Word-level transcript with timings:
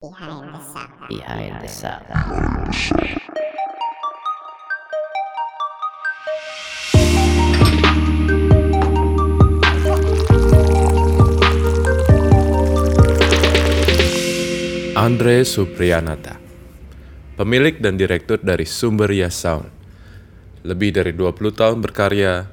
Behind 0.00 0.48
the 0.48 0.64
Sound. 0.64 1.12
Behind 1.12 1.54
the 1.60 1.68
Sound. 1.68 2.08
Andre 14.96 15.44
Supriyanata, 15.44 16.40
pemilik 17.36 17.76
dan 17.76 18.00
direktur 18.00 18.40
dari 18.40 18.64
Sumberia 18.64 19.28
Sound. 19.28 19.68
Lebih 20.64 20.96
dari 20.96 21.12
20 21.12 21.52
tahun 21.52 21.84
berkarya, 21.84 22.48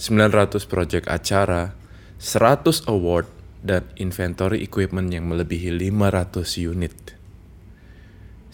900 0.00 0.64
proyek 0.64 1.12
acara, 1.12 1.76
100 2.16 2.88
award, 2.88 3.35
dan 3.66 3.90
inventory 3.98 4.62
equipment 4.62 5.10
yang 5.10 5.26
melebihi 5.26 5.74
500 5.74 6.56
unit. 6.62 6.94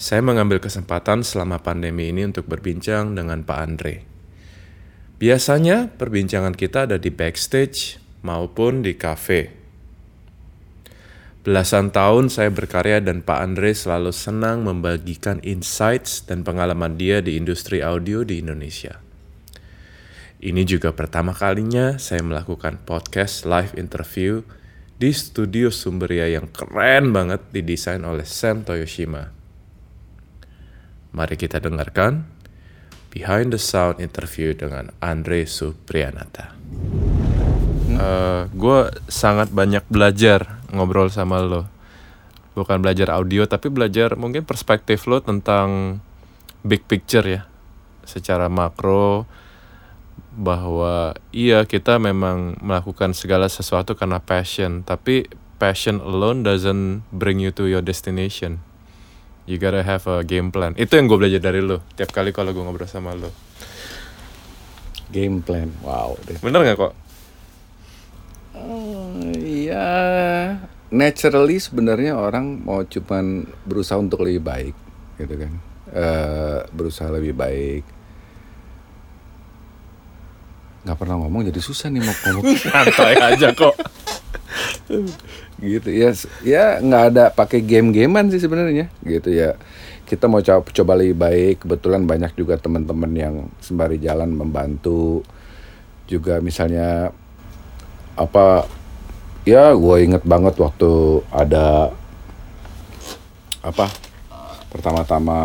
Saya 0.01 0.25
mengambil 0.25 0.59
kesempatan 0.59 1.23
selama 1.23 1.61
pandemi 1.61 2.11
ini 2.11 2.27
untuk 2.27 2.49
berbincang 2.49 3.15
dengan 3.15 3.45
Pak 3.45 3.59
Andre. 3.61 3.95
Biasanya 5.23 5.95
perbincangan 5.95 6.57
kita 6.59 6.91
ada 6.91 6.99
di 6.99 7.13
backstage 7.15 8.03
maupun 8.27 8.83
di 8.83 8.99
cafe. 8.99 9.55
Belasan 11.43 11.95
tahun 11.95 12.31
saya 12.31 12.51
berkarya 12.51 13.03
dan 13.03 13.23
Pak 13.23 13.39
Andre 13.39 13.75
selalu 13.75 14.11
senang 14.11 14.67
membagikan 14.67 15.39
insights 15.47 16.27
dan 16.27 16.43
pengalaman 16.43 16.95
dia 16.99 17.23
di 17.23 17.39
industri 17.39 17.83
audio 17.83 18.27
di 18.27 18.43
Indonesia. 18.43 18.99
Ini 20.43 20.67
juga 20.67 20.91
pertama 20.91 21.31
kalinya 21.31 22.03
saya 22.03 22.23
melakukan 22.27 22.83
podcast 22.83 23.47
live 23.47 23.79
interview 23.79 24.43
di 24.97 25.11
studio 25.13 25.73
Sumberia 25.73 26.29
yang 26.29 26.49
keren 26.51 27.13
banget 27.13 27.41
didesain 27.53 28.03
oleh 28.03 28.25
Sam 28.25 28.65
Toyoshima. 28.67 29.33
Mari 31.13 31.37
kita 31.37 31.61
dengarkan 31.61 32.25
Behind 33.13 33.53
the 33.53 33.61
Sound 33.61 34.01
interview 34.01 34.57
dengan 34.57 34.89
Andre 35.05 35.45
Supriyanata. 35.45 36.57
gue 38.49 38.81
sangat 39.07 39.53
banyak 39.53 39.85
belajar 39.93 40.65
ngobrol 40.73 41.13
sama 41.13 41.45
lo. 41.45 41.69
Bukan 42.57 42.81
belajar 42.81 43.13
audio, 43.13 43.45
tapi 43.45 43.69
belajar 43.69 44.17
mungkin 44.17 44.45
perspektif 44.45 45.05
lo 45.09 45.21
tentang 45.21 46.01
big 46.65 46.85
picture 46.89 47.25
ya. 47.25 47.45
Secara 48.09 48.49
makro, 48.49 49.29
bahwa 50.33 51.13
iya 51.29 51.69
kita 51.69 52.01
memang 52.01 52.57
melakukan 52.65 53.13
segala 53.13 53.53
sesuatu 53.53 53.93
karena 53.93 54.17
passion, 54.17 54.81
tapi 54.81 55.29
passion 55.61 56.01
alone 56.01 56.41
doesn't 56.41 57.05
bring 57.13 57.39
you 57.39 57.53
to 57.53 57.69
your 57.69 57.85
destination. 57.85 58.65
You 59.45 59.59
gotta 59.59 59.83
have 59.83 60.07
a 60.07 60.23
game 60.23 60.55
plan. 60.55 60.73
Itu 60.79 60.97
yang 60.97 61.11
gue 61.11 61.19
belajar 61.19 61.43
dari 61.43 61.61
lo. 61.61 61.83
Tiap 61.99 62.15
kali 62.15 62.31
kalau 62.31 62.55
gue 62.55 62.63
ngobrol 62.63 62.89
sama 62.89 63.13
lo. 63.13 63.29
Game 65.13 65.45
plan, 65.45 65.69
wow. 65.85 66.17
deh. 66.25 66.41
Bener 66.41 66.63
nggak 66.65 66.79
kok? 66.79 66.93
Iya, 69.43 69.89
naturally 70.89 71.61
sebenarnya 71.61 72.17
orang 72.17 72.65
mau 72.65 72.81
cuman 72.87 73.45
berusaha 73.69 74.01
untuk 74.01 74.25
lebih 74.25 74.41
baik, 74.41 74.75
gitu 75.21 75.35
kan? 75.37 75.53
Eh, 75.93 76.61
berusaha 76.73 77.13
lebih 77.13 77.37
baik. 77.37 77.85
Nggak 80.83 80.99
pernah 80.99 81.17
ngomong 81.23 81.47
jadi 81.47 81.61
susah 81.63 81.89
nih 81.91 82.03
mau 82.03 82.15
ngomong. 82.15 82.45
Santai 82.63 83.17
aja 83.19 83.49
kok. 83.55 83.75
gitu 85.63 85.95
ya 85.95 86.11
ya 86.43 86.65
nggak 86.83 87.05
ada 87.15 87.25
pakai 87.31 87.63
game-gamean 87.63 88.29
sih 88.29 88.43
sebenarnya. 88.43 88.91
Gitu 89.03 89.31
ya. 89.31 89.55
Kita 90.03 90.29
mau 90.29 90.43
coba, 90.43 90.69
coba 90.69 90.93
lebih 90.99 91.17
baik. 91.17 91.65
Kebetulan 91.65 92.05
banyak 92.05 92.35
juga 92.35 92.59
teman-teman 92.59 93.13
yang 93.15 93.35
sembari 93.63 93.97
jalan 94.03 94.35
membantu. 94.35 95.23
Juga 96.11 96.43
misalnya 96.43 97.15
apa 98.13 98.69
ya 99.49 99.73
gue 99.73 99.97
inget 100.05 100.23
banget 100.23 100.55
waktu 100.61 101.25
ada 101.33 101.91
apa 103.63 103.87
pertama-tama 104.69 105.39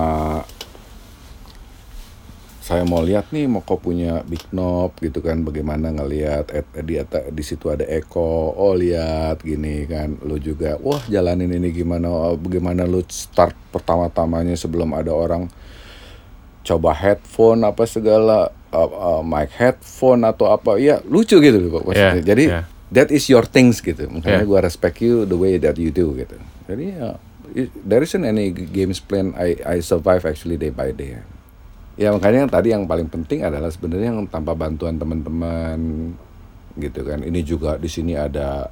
saya 2.68 2.84
mau 2.84 3.00
lihat 3.00 3.32
nih 3.32 3.48
mau 3.48 3.64
kok 3.64 3.80
punya 3.80 4.28
big 4.28 4.44
knob 4.52 4.92
gitu 5.00 5.24
kan 5.24 5.40
bagaimana 5.40 5.88
ngelihat 5.96 6.52
eh, 6.52 6.68
di 6.84 7.00
atas 7.00 7.32
di 7.32 7.40
situ 7.40 7.72
ada 7.72 7.88
Eko 7.88 8.52
oh 8.52 8.76
lihat 8.76 9.40
gini 9.40 9.88
kan 9.88 10.20
lu 10.28 10.36
juga 10.36 10.76
wah 10.84 11.00
jalanin 11.08 11.48
ini 11.48 11.72
gimana 11.72 12.12
oh, 12.12 12.36
bagaimana 12.36 12.84
lu 12.84 13.00
start 13.08 13.56
pertama-tamanya 13.72 14.60
sebelum 14.60 14.92
ada 14.92 15.16
orang 15.16 15.48
coba 16.68 16.92
headphone 16.92 17.64
apa 17.64 17.88
segala 17.88 18.52
uh, 18.76 18.92
uh, 18.92 19.22
mic 19.24 19.48
headphone 19.56 20.28
atau 20.28 20.52
apa 20.52 20.76
ya 20.76 21.00
lucu 21.08 21.40
gitu 21.40 21.72
loh 21.72 21.80
maksudnya. 21.88 22.20
Yeah, 22.20 22.28
jadi 22.28 22.44
yeah. 22.52 22.64
that 22.92 23.08
is 23.16 23.32
your 23.32 23.48
things 23.48 23.80
gitu 23.80 24.12
makanya 24.12 24.44
Yeah. 24.44 24.50
gua 24.52 24.60
respect 24.60 25.00
you 25.00 25.24
the 25.24 25.40
way 25.40 25.56
that 25.56 25.80
you 25.80 25.88
do 25.88 26.12
gitu 26.20 26.36
jadi 26.68 26.86
ya 27.00 27.10
it- 27.56 27.72
there 27.88 28.04
isn't 28.04 28.28
any 28.28 28.52
games 28.52 29.00
plan 29.00 29.32
I 29.40 29.56
I 29.64 29.80
survive 29.80 30.28
actually 30.28 30.60
day 30.60 30.76
by 30.76 30.92
day 30.92 31.24
ya 31.98 32.14
makanya 32.14 32.46
yang 32.46 32.52
tadi 32.54 32.68
yang 32.72 32.84
paling 32.86 33.10
penting 33.10 33.42
adalah 33.42 33.68
sebenarnya 33.68 34.14
yang 34.14 34.30
tanpa 34.30 34.54
bantuan 34.54 34.96
teman-teman 34.96 36.14
gitu 36.78 37.02
kan 37.02 37.26
ini 37.26 37.42
juga 37.42 37.76
di 37.76 37.90
sini 37.90 38.14
ada 38.14 38.70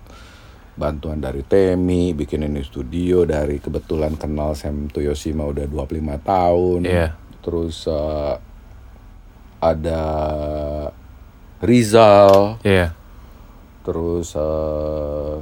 bantuan 0.78 1.18
dari 1.18 1.42
Temi 1.42 2.14
bikin 2.14 2.46
ini 2.46 2.62
studio 2.62 3.26
dari 3.26 3.58
kebetulan 3.58 4.14
kenal 4.14 4.54
Sam 4.54 4.92
Toyoshima 4.92 5.42
udah 5.48 5.66
25 5.66 6.22
tahun 6.22 6.80
Iya. 6.86 7.08
terus 7.42 7.90
eh, 7.90 8.36
ada 9.58 10.04
Rizal 11.64 12.60
Iya. 12.62 12.94
terus 13.82 14.36
eh, 14.38 15.36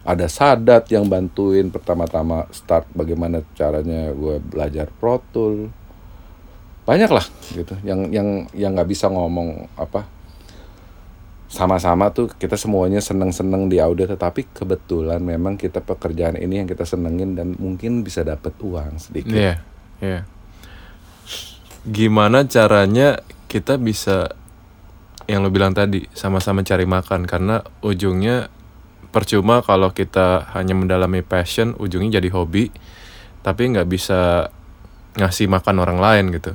ada 0.00 0.26
Sadat 0.30 0.86
yang 0.92 1.08
bantuin 1.08 1.68
pertama-tama 1.68 2.46
start 2.54 2.86
bagaimana 2.94 3.42
caranya 3.52 4.12
gue 4.14 4.38
belajar 4.40 4.86
Pro 4.94 5.18
Tool 5.32 5.72
banyak 6.90 7.06
lah 7.06 7.22
gitu 7.54 7.78
yang 7.86 8.10
yang 8.10 8.50
yang 8.50 8.74
nggak 8.74 8.90
bisa 8.90 9.06
ngomong 9.06 9.70
apa 9.78 10.10
sama-sama 11.46 12.10
tuh 12.10 12.30
kita 12.34 12.58
semuanya 12.58 12.98
seneng-seneng 12.98 13.70
di 13.70 13.78
audio 13.78 14.10
tetapi 14.10 14.50
kebetulan 14.50 15.22
memang 15.22 15.54
kita 15.54 15.82
pekerjaan 15.82 16.34
ini 16.38 16.62
yang 16.62 16.68
kita 16.70 16.82
senengin 16.82 17.38
dan 17.38 17.58
mungkin 17.58 18.02
bisa 18.02 18.26
dapat 18.26 18.54
uang 18.58 18.98
sedikit 18.98 19.34
Iya, 19.34 19.54
iya. 20.02 20.20
Gimana 21.86 22.46
caranya 22.46 23.22
kita 23.50 23.78
bisa 23.78 24.30
yang 25.26 25.46
lo 25.46 25.50
bilang 25.50 25.74
tadi 25.74 26.06
sama-sama 26.14 26.66
cari 26.66 26.86
makan 26.86 27.26
karena 27.26 27.62
ujungnya 27.82 28.50
percuma 29.10 29.62
kalau 29.62 29.90
kita 29.90 30.54
hanya 30.54 30.74
mendalami 30.74 31.22
passion 31.22 31.74
ujungnya 31.78 32.22
jadi 32.22 32.30
hobi 32.30 32.70
tapi 33.42 33.74
nggak 33.74 33.90
bisa 33.90 34.50
ngasih 35.18 35.50
makan 35.50 35.82
orang 35.82 35.98
lain 35.98 36.24
gitu. 36.30 36.54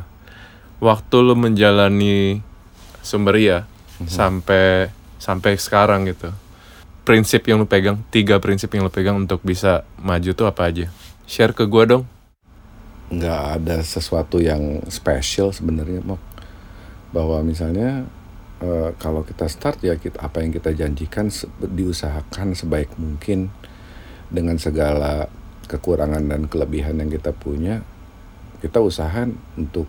Waktu 0.86 1.18
lo 1.26 1.34
menjalani 1.34 2.46
Sumberia 3.02 3.66
sampai 4.06 4.94
sampai 5.18 5.58
sekarang 5.58 6.06
gitu. 6.06 6.30
Prinsip 7.02 7.42
yang 7.50 7.58
lo 7.58 7.66
pegang, 7.66 8.02
tiga 8.14 8.38
prinsip 8.38 8.70
yang 8.74 8.86
lo 8.86 8.94
pegang 8.94 9.18
untuk 9.18 9.42
bisa 9.42 9.82
maju 9.98 10.30
tuh 10.34 10.46
apa 10.46 10.70
aja? 10.70 10.86
Share 11.26 11.58
ke 11.58 11.66
gua 11.66 11.86
dong. 11.90 12.06
nggak 13.06 13.42
ada 13.62 13.86
sesuatu 13.86 14.42
yang 14.42 14.82
spesial 14.90 15.54
sebenarnya 15.54 16.02
Mok. 16.02 16.18
bahwa 17.14 17.38
misalnya 17.46 18.10
eh, 18.60 18.90
kalau 18.98 19.22
kita 19.22 19.46
start 19.46 19.86
ya 19.86 19.94
kita 19.94 20.26
apa 20.26 20.42
yang 20.42 20.50
kita 20.50 20.74
janjikan 20.74 21.30
se- 21.30 21.46
diusahakan 21.62 22.58
sebaik 22.58 22.90
mungkin 22.98 23.54
dengan 24.34 24.58
segala 24.58 25.30
kekurangan 25.70 26.26
dan 26.26 26.50
kelebihan 26.50 26.98
yang 26.98 27.14
kita 27.14 27.30
punya 27.30 27.86
kita 28.58 28.82
usahakan 28.82 29.38
untuk 29.54 29.86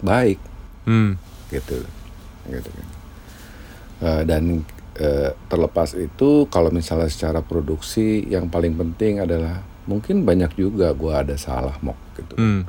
baik 0.00 0.38
Hmm. 0.84 1.16
gitu 1.48 1.84
gitu 2.46 2.70
kan 2.70 2.88
Eh, 3.98 4.22
dan 4.22 4.62
eh, 4.94 5.34
terlepas 5.50 5.90
itu 5.92 6.46
kalau 6.46 6.70
misalnya 6.70 7.10
secara 7.10 7.42
produksi 7.42 8.22
yang 8.24 8.46
paling 8.46 8.78
penting 8.78 9.18
adalah 9.18 9.58
mungkin 9.84 10.22
banyak 10.22 10.54
juga 10.54 10.94
gua 10.94 11.26
ada 11.26 11.34
salah 11.34 11.74
mok 11.82 11.98
gitu 12.14 12.38
Hmm. 12.38 12.62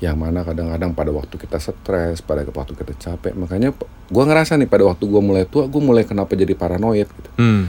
yang 0.00 0.16
mana 0.16 0.40
kadang-kadang 0.40 0.96
pada 0.96 1.12
waktu 1.12 1.36
kita 1.36 1.60
stres 1.60 2.24
pada 2.24 2.48
waktu 2.48 2.72
kita 2.72 2.96
capek 2.96 3.36
makanya 3.36 3.76
gua 4.08 4.24
ngerasa 4.24 4.56
nih 4.56 4.64
pada 4.64 4.88
waktu 4.88 5.04
gua 5.04 5.20
mulai 5.20 5.44
tua 5.44 5.68
gua 5.68 5.84
mulai 5.84 6.08
kenapa 6.08 6.32
jadi 6.32 6.56
paranoid 6.56 7.04
gitu 7.06 7.30
Hmm. 7.36 7.68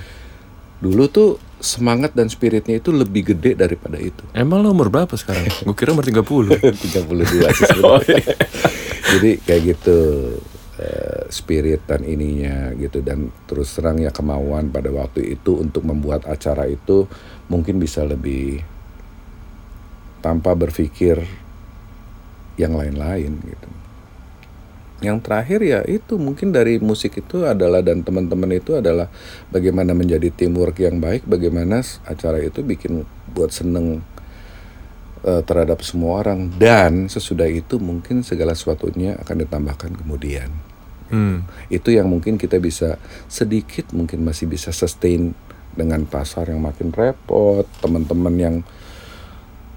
Dulu 0.81 1.05
tuh 1.07 1.29
semangat 1.61 2.17
dan 2.17 2.25
spiritnya 2.25 2.81
itu 2.81 2.89
lebih 2.89 3.31
gede 3.31 3.53
daripada 3.53 4.01
itu 4.01 4.25
Emang 4.33 4.65
lo 4.65 4.73
umur 4.73 4.89
berapa 4.89 5.13
sekarang? 5.13 5.45
Gue 5.69 5.77
kira 5.77 5.93
umur 5.93 6.03
30 6.03 6.57
32 6.57 6.81
sih 7.61 7.65
sebenarnya. 7.69 8.25
Jadi 9.13 9.31
kayak 9.45 9.61
gitu 9.77 9.97
eh, 10.81 11.21
spirit 11.29 11.85
dan 11.85 12.01
ininya 12.01 12.73
gitu 12.73 13.05
dan 13.05 13.29
terus 13.45 13.77
terang 13.77 14.01
ya 14.01 14.09
kemauan 14.09 14.73
pada 14.73 14.89
waktu 14.89 15.37
itu 15.37 15.61
untuk 15.61 15.85
membuat 15.85 16.25
acara 16.25 16.65
itu 16.65 17.05
mungkin 17.45 17.77
bisa 17.77 18.01
lebih 18.01 18.65
tanpa 20.25 20.57
berpikir 20.57 21.21
yang 22.57 22.73
lain-lain 22.73 23.37
gitu. 23.45 23.69
Yang 25.01 25.17
terakhir 25.25 25.59
ya 25.65 25.81
itu 25.89 26.21
mungkin 26.21 26.53
dari 26.53 26.77
musik 26.77 27.17
itu 27.17 27.41
adalah 27.41 27.81
dan 27.81 28.05
teman-teman 28.05 28.53
itu 28.53 28.77
adalah 28.77 29.09
bagaimana 29.49 29.97
menjadi 29.97 30.29
teamwork 30.29 30.77
yang 30.77 31.01
baik, 31.01 31.25
bagaimana 31.25 31.81
acara 32.05 32.37
itu 32.37 32.61
bikin 32.61 33.01
buat 33.33 33.49
seneng 33.49 34.05
uh, 35.25 35.41
terhadap 35.41 35.81
semua 35.81 36.21
orang 36.21 36.53
dan 36.61 37.09
sesudah 37.09 37.49
itu 37.49 37.81
mungkin 37.81 38.21
segala 38.21 38.53
sesuatunya 38.53 39.17
akan 39.17 39.35
ditambahkan 39.41 39.91
kemudian. 39.97 40.53
Hmm. 41.09 41.43
Itu 41.67 41.91
yang 41.91 42.07
mungkin 42.07 42.37
kita 42.37 42.61
bisa 42.61 43.01
sedikit 43.25 43.91
mungkin 43.91 44.21
masih 44.21 44.47
bisa 44.47 44.69
sustain 44.69 45.33
dengan 45.73 46.05
pasar 46.05 46.51
yang 46.53 46.61
makin 46.61 46.93
repot, 46.93 47.65
teman-teman 47.81 48.35
yang 48.37 48.55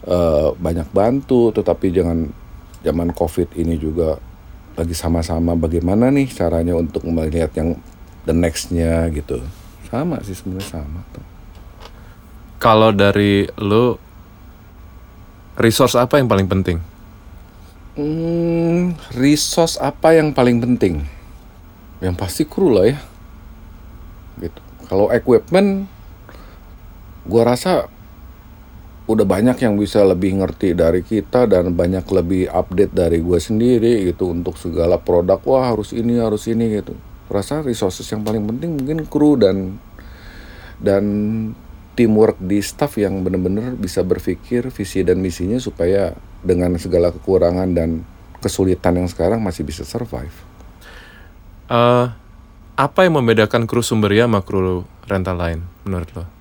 uh, 0.04 0.52
banyak 0.54 0.86
bantu, 0.92 1.48
tetapi 1.54 1.90
jangan 1.90 2.28
zaman 2.84 3.10
covid 3.16 3.48
ini 3.56 3.80
juga 3.80 4.20
lagi 4.74 4.94
sama-sama 4.94 5.54
bagaimana 5.54 6.10
nih 6.10 6.26
caranya 6.34 6.74
untuk 6.74 7.06
melihat 7.06 7.50
yang 7.54 7.78
the 8.26 8.34
nextnya 8.34 9.06
gitu? 9.14 9.38
Sama 9.86 10.18
sih 10.26 10.34
sebenarnya 10.34 10.82
sama 10.82 11.00
tuh. 11.14 11.24
Kalau 12.58 12.90
dari 12.90 13.46
lu 13.60 13.94
resource 15.54 15.94
apa 15.94 16.18
yang 16.18 16.26
paling 16.26 16.48
penting? 16.50 16.78
Hmm, 17.94 18.98
resource 19.14 19.78
apa 19.78 20.18
yang 20.18 20.34
paling 20.34 20.58
penting? 20.58 21.06
Yang 22.02 22.14
pasti 22.18 22.42
kru 22.42 22.74
lah 22.74 22.90
ya. 22.90 22.98
Gitu. 24.42 24.60
Kalau 24.90 25.14
equipment 25.14 25.86
gua 27.22 27.54
rasa 27.54 27.86
udah 29.04 29.26
banyak 29.28 29.60
yang 29.60 29.76
bisa 29.76 30.00
lebih 30.00 30.40
ngerti 30.40 30.72
dari 30.72 31.04
kita 31.04 31.44
dan 31.44 31.76
banyak 31.76 32.08
lebih 32.08 32.48
update 32.48 32.92
dari 32.96 33.20
gue 33.20 33.36
sendiri 33.36 34.08
gitu 34.08 34.32
untuk 34.32 34.56
segala 34.56 34.96
produk 34.96 35.36
wah 35.44 35.76
harus 35.76 35.92
ini 35.92 36.16
harus 36.16 36.48
ini 36.48 36.80
gitu 36.80 36.96
rasa 37.28 37.60
resources 37.60 38.08
yang 38.08 38.24
paling 38.24 38.44
penting 38.48 38.80
mungkin 38.80 39.04
kru 39.04 39.36
dan 39.36 39.76
dan 40.80 41.04
teamwork 41.94 42.36
di 42.42 42.58
staff 42.58 42.98
yang 42.98 43.22
benar-benar 43.22 43.78
bisa 43.78 44.02
berpikir 44.02 44.68
visi 44.74 45.06
dan 45.06 45.22
misinya 45.22 45.56
supaya 45.62 46.12
dengan 46.42 46.74
segala 46.76 47.14
kekurangan 47.14 47.70
dan 47.72 48.02
kesulitan 48.42 48.98
yang 49.00 49.08
sekarang 49.08 49.40
masih 49.40 49.64
bisa 49.64 49.86
survive. 49.86 50.34
Uh, 51.70 52.12
apa 52.76 53.06
yang 53.06 53.16
membedakan 53.16 53.64
kru 53.64 53.80
Sumberia 53.80 54.26
sama 54.26 54.42
kru 54.42 54.84
rental 55.06 55.38
lain 55.38 55.60
menurut 55.86 56.10
lo? 56.12 56.33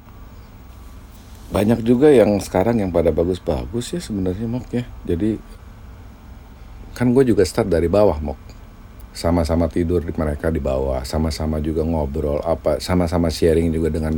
Banyak 1.54 1.86
juga 1.86 2.10
yang 2.10 2.34
sekarang 2.42 2.82
yang 2.82 2.90
pada 2.90 3.14
bagus-bagus 3.14 3.94
ya 3.94 4.02
sebenarnya 4.02 4.50
Mok 4.50 4.66
ya. 4.74 4.84
Jadi 5.06 5.38
kan 6.98 7.14
gue 7.14 7.30
juga 7.30 7.46
start 7.46 7.70
dari 7.70 7.86
bawah 7.86 8.18
Mok. 8.18 8.42
Sama-sama 9.14 9.70
tidur 9.70 10.02
di 10.02 10.10
mereka 10.18 10.50
di 10.50 10.58
bawah 10.58 11.06
sama-sama 11.06 11.62
juga 11.62 11.86
ngobrol 11.86 12.42
apa 12.42 12.82
sama-sama 12.82 13.30
sharing 13.30 13.70
juga 13.70 13.94
dengan 13.94 14.18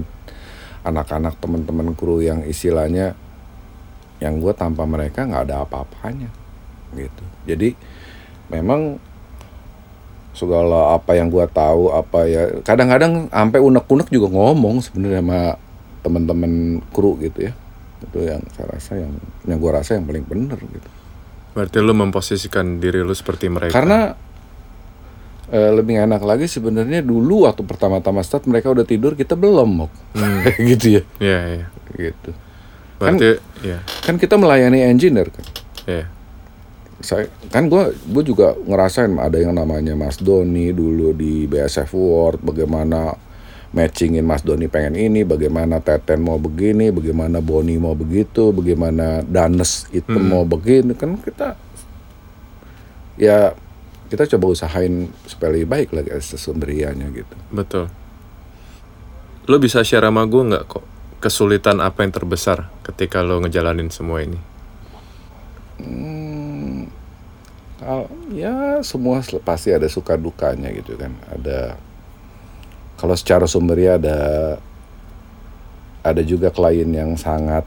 anak-anak 0.88 1.36
teman-teman 1.44 1.92
kru 1.92 2.24
yang 2.24 2.48
istilahnya 2.48 3.12
yang 4.24 4.40
gue 4.40 4.56
tanpa 4.56 4.88
mereka 4.88 5.28
nggak 5.28 5.52
ada 5.52 5.68
apa-apanya 5.68 6.32
gitu. 6.96 7.24
Jadi 7.44 7.76
memang 8.48 8.96
segala 10.32 10.96
apa 10.96 11.20
yang 11.20 11.28
gue 11.28 11.44
tahu 11.52 11.92
apa 11.92 12.20
ya 12.28 12.44
kadang-kadang 12.64 13.28
sampai 13.28 13.60
unek-unek 13.60 14.08
juga 14.08 14.32
ngomong 14.32 14.80
sebenarnya 14.80 15.20
sama 15.20 15.42
teman-teman 16.06 16.86
kru 16.94 17.18
gitu 17.18 17.50
ya. 17.50 17.54
Itu 18.06 18.22
yang 18.22 18.46
saya 18.54 18.78
rasa 18.78 19.02
yang 19.02 19.18
yang 19.50 19.58
gue 19.58 19.72
rasa 19.74 19.98
yang 19.98 20.06
paling 20.06 20.22
benar 20.30 20.62
gitu. 20.62 20.90
Berarti 21.58 21.82
lu 21.82 21.98
memposisikan 21.98 22.78
diri 22.78 23.02
lu 23.02 23.16
seperti 23.18 23.50
mereka? 23.50 23.74
Karena 23.74 24.14
e, 25.50 25.60
lebih 25.74 25.98
enak 25.98 26.22
lagi 26.22 26.46
sebenarnya 26.46 27.02
dulu 27.02 27.50
waktu 27.50 27.66
pertama-tama 27.66 28.22
start 28.22 28.46
mereka 28.46 28.70
udah 28.70 28.86
tidur 28.86 29.18
kita 29.18 29.34
belum 29.34 29.70
mau 29.74 29.90
hmm. 29.90 30.54
gitu 30.76 31.02
ya. 31.02 31.04
Iya 31.18 31.40
iya. 31.50 31.68
Gitu. 31.96 32.30
Berarti 33.02 33.30
kan, 33.40 33.66
ya 33.66 33.80
kan 34.06 34.16
kita 34.22 34.36
melayani 34.38 34.86
engineer 34.86 35.32
kan. 35.34 35.46
Iya. 35.90 36.06
Saya 37.00 37.28
kan 37.52 37.68
gue 37.72 37.92
gue 37.92 38.24
juga 38.24 38.56
ngerasain 38.56 39.12
ada 39.20 39.40
yang 39.40 39.56
namanya 39.56 39.96
Mas 39.96 40.20
Doni 40.20 40.76
dulu 40.76 41.12
di 41.16 41.48
BSF 41.48 41.92
World 41.96 42.40
bagaimana 42.44 43.16
matchingin 43.76 44.24
Mas 44.24 44.42
Doni 44.42 44.72
pengen 44.72 44.96
ini, 44.96 45.28
bagaimana 45.28 45.84
Teten 45.84 46.24
mau 46.24 46.40
begini, 46.40 46.96
bagaimana 46.96 47.44
Boni 47.44 47.76
mau 47.76 47.92
begitu, 47.92 48.56
bagaimana 48.56 49.20
Danes 49.28 49.92
itu 49.92 50.16
hmm. 50.16 50.28
mau 50.32 50.48
begini, 50.48 50.96
kan 50.96 51.20
kita 51.20 51.60
ya 53.20 53.52
kita 54.08 54.32
coba 54.38 54.56
usahain 54.56 55.12
supaya 55.28 55.52
lebih 55.52 55.68
baik 55.68 55.90
lagi 55.92 56.16
sesumbrianya 56.24 57.12
gitu. 57.12 57.36
Betul. 57.52 57.92
Lo 59.46 59.60
bisa 59.60 59.84
share 59.84 60.08
sama 60.08 60.24
gue 60.24 60.42
nggak 60.42 60.64
kok 60.72 60.86
kesulitan 61.20 61.84
apa 61.84 62.06
yang 62.06 62.14
terbesar 62.16 62.70
ketika 62.86 63.26
lo 63.26 63.42
ngejalanin 63.44 63.92
semua 63.92 64.24
ini? 64.24 64.40
Hmm, 65.76 66.88
ya 68.32 68.80
semua 68.86 69.20
pasti 69.44 69.74
ada 69.74 69.90
suka 69.90 70.16
dukanya 70.16 70.72
gitu 70.72 70.96
kan. 70.96 71.12
Ada 71.34 71.76
kalau 73.06 73.14
secara 73.14 73.46
sumber 73.46 73.78
ya 73.78 74.02
ada 74.02 74.18
ada 76.02 76.26
juga 76.26 76.50
klien 76.50 76.90
yang 76.90 77.14
sangat 77.14 77.62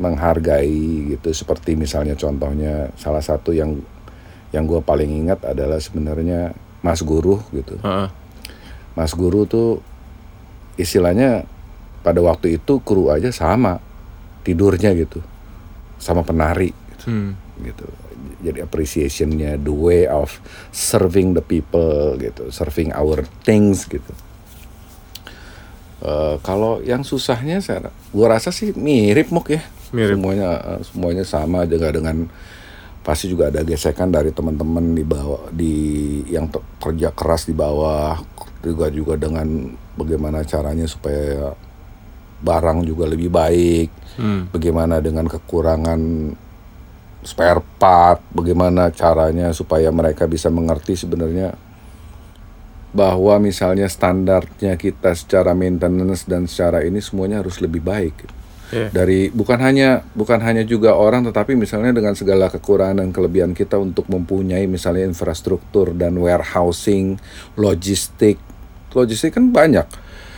menghargai 0.00 1.12
gitu 1.12 1.28
seperti 1.36 1.76
misalnya 1.76 2.16
contohnya 2.16 2.88
salah 2.96 3.20
satu 3.20 3.52
yang 3.52 3.84
yang 4.48 4.64
gue 4.64 4.80
paling 4.80 5.28
ingat 5.28 5.44
adalah 5.44 5.76
sebenarnya 5.76 6.56
Mas 6.80 7.04
Guru 7.04 7.44
gitu 7.52 7.76
uh 7.84 8.08
-uh. 8.08 8.08
Mas 8.96 9.12
Guru 9.12 9.44
tuh 9.44 9.84
istilahnya 10.80 11.44
pada 12.00 12.24
waktu 12.24 12.56
itu 12.56 12.80
kru 12.80 13.12
aja 13.12 13.28
sama 13.28 13.76
tidurnya 14.40 14.96
gitu 14.96 15.20
sama 16.00 16.24
penari 16.24 16.72
gitu, 16.96 17.12
hmm. 17.12 17.30
gitu. 17.60 17.86
jadi 18.40 18.64
appreciationnya 18.64 19.60
the 19.60 19.68
way 19.68 20.08
of 20.08 20.40
serving 20.72 21.36
the 21.36 21.44
people 21.44 22.16
gitu 22.16 22.48
serving 22.48 22.88
our 22.96 23.20
things 23.44 23.84
gitu 23.84 24.16
Uh, 26.02 26.34
kalau 26.42 26.82
yang 26.82 27.06
susahnya 27.06 27.62
saya 27.62 27.94
gua 28.10 28.34
rasa 28.34 28.50
sih 28.50 28.74
mirip 28.74 29.30
muk 29.30 29.54
ya. 29.54 29.62
Mirip. 29.94 30.18
Semuanya 30.18 30.48
uh, 30.58 30.80
semuanya 30.82 31.22
sama 31.22 31.62
juga 31.62 31.94
dengan 31.94 32.26
pasti 33.06 33.30
juga 33.30 33.54
ada 33.54 33.62
gesekan 33.62 34.10
dari 34.10 34.34
teman-teman 34.34 34.98
di 34.98 35.04
bawah 35.06 35.46
di 35.54 35.74
yang 36.26 36.50
kerja 36.82 37.14
keras 37.14 37.46
di 37.46 37.54
bawah 37.54 38.18
juga 38.62 38.90
juga 38.90 39.14
dengan 39.18 39.74
bagaimana 39.94 40.42
caranya 40.42 40.90
supaya 40.90 41.54
barang 42.42 42.82
juga 42.82 43.06
lebih 43.06 43.30
baik. 43.30 43.88
Hmm. 44.18 44.50
Bagaimana 44.50 44.98
dengan 44.98 45.30
kekurangan 45.30 46.00
spare 47.22 47.62
part, 47.78 48.18
bagaimana 48.34 48.90
caranya 48.90 49.54
supaya 49.54 49.94
mereka 49.94 50.26
bisa 50.26 50.50
mengerti 50.50 50.98
sebenarnya 50.98 51.54
bahwa 52.92 53.40
misalnya 53.40 53.88
standarnya 53.88 54.76
kita 54.76 55.16
secara 55.16 55.56
maintenance 55.56 56.28
dan 56.28 56.44
secara 56.44 56.84
ini 56.84 57.00
semuanya 57.00 57.40
harus 57.40 57.56
lebih 57.64 57.80
baik 57.80 58.28
yeah. 58.72 58.88
dari 58.92 59.28
bukan 59.32 59.60
hanya 59.60 60.04
bukan 60.16 60.40
hanya 60.40 60.64
juga 60.64 60.96
orang 60.96 61.24
tetapi 61.28 61.56
misalnya 61.56 61.92
dengan 61.92 62.12
segala 62.12 62.52
kekurangan 62.52 63.04
dan 63.04 63.08
kelebihan 63.12 63.52
kita 63.52 63.80
untuk 63.80 64.08
mempunyai 64.08 64.64
misalnya 64.68 65.08
infrastruktur 65.08 65.96
dan 65.96 66.16
warehousing 66.20 67.20
logistik 67.56 68.40
logistik 68.96 69.36
kan 69.36 69.52
banyak 69.52 69.88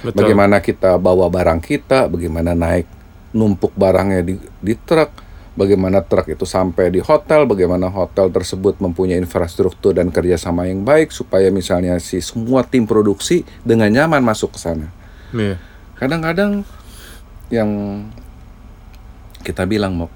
Betul. 0.07 0.27
bagaimana 0.27 0.63
kita 0.63 0.99
bawa 0.99 1.31
barang 1.31 1.59
kita 1.59 2.07
bagaimana 2.11 2.53
naik 2.53 2.87
numpuk 3.35 3.73
barangnya 3.75 4.21
di 4.23 4.35
di 4.63 4.75
truk 4.79 5.24
bagaimana 5.55 6.03
truk 6.03 6.35
itu 6.35 6.45
sampai 6.45 6.91
di 6.91 7.01
hotel, 7.01 7.47
bagaimana 7.47 7.87
hotel 7.87 8.29
tersebut 8.31 8.83
mempunyai 8.83 9.23
infrastruktur 9.23 9.95
dan 9.95 10.11
kerjasama 10.11 10.67
yang 10.67 10.83
baik 10.83 11.15
supaya 11.15 11.49
misalnya 11.49 11.97
si 12.03 12.19
semua 12.19 12.67
tim 12.67 12.85
produksi 12.85 13.47
dengan 13.63 13.91
nyaman 13.91 14.23
masuk 14.23 14.55
ke 14.55 14.59
sana. 14.61 14.91
Yeah. 15.31 15.59
Kadang-kadang 15.99 16.67
yang 17.55 17.71
kita 19.47 19.63
bilang 19.65 19.95
mau, 19.95 20.11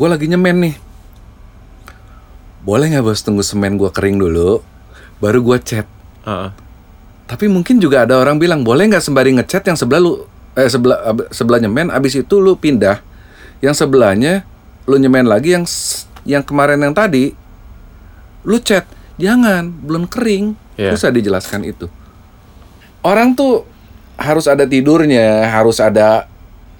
gue 0.00 0.08
lagi 0.08 0.26
nyemen 0.26 0.56
nih, 0.72 0.74
boleh 2.64 2.88
nggak 2.96 3.04
bos 3.04 3.20
tunggu 3.20 3.44
semen 3.44 3.76
gue 3.76 3.92
kering 3.92 4.16
dulu, 4.16 4.64
baru 5.20 5.44
gue 5.44 5.58
cat. 5.60 5.86
Uh 6.24 6.48
-uh. 6.48 6.50
Tapi 7.24 7.48
mungkin 7.48 7.80
juga 7.80 8.04
ada 8.04 8.20
orang 8.20 8.36
bilang 8.36 8.64
boleh 8.64 8.88
nggak 8.88 9.04
sembari 9.04 9.32
ngecat 9.36 9.64
yang 9.64 9.76
sebelah 9.76 10.00
lu 10.00 10.12
eh 10.54 10.68
sebelah 10.68 11.12
sebelah 11.28 11.60
nyemen, 11.60 11.92
abis 11.92 12.20
itu 12.20 12.36
lu 12.40 12.56
pindah 12.56 13.13
yang 13.64 13.72
sebelahnya 13.72 14.44
lu 14.84 15.00
nyemen 15.00 15.24
lagi 15.24 15.56
yang 15.56 15.64
yang 16.28 16.44
kemarin 16.44 16.84
yang 16.84 16.92
tadi 16.92 17.32
lu 18.44 18.60
chat 18.60 18.84
jangan 19.16 19.72
belum 19.72 20.04
kering 20.04 20.52
yeah. 20.76 20.92
bisa 20.92 21.08
dijelaskan 21.08 21.64
itu 21.64 21.88
orang 23.00 23.32
tuh 23.32 23.64
harus 24.20 24.44
ada 24.44 24.68
tidurnya 24.68 25.48
harus 25.48 25.80
ada 25.80 26.28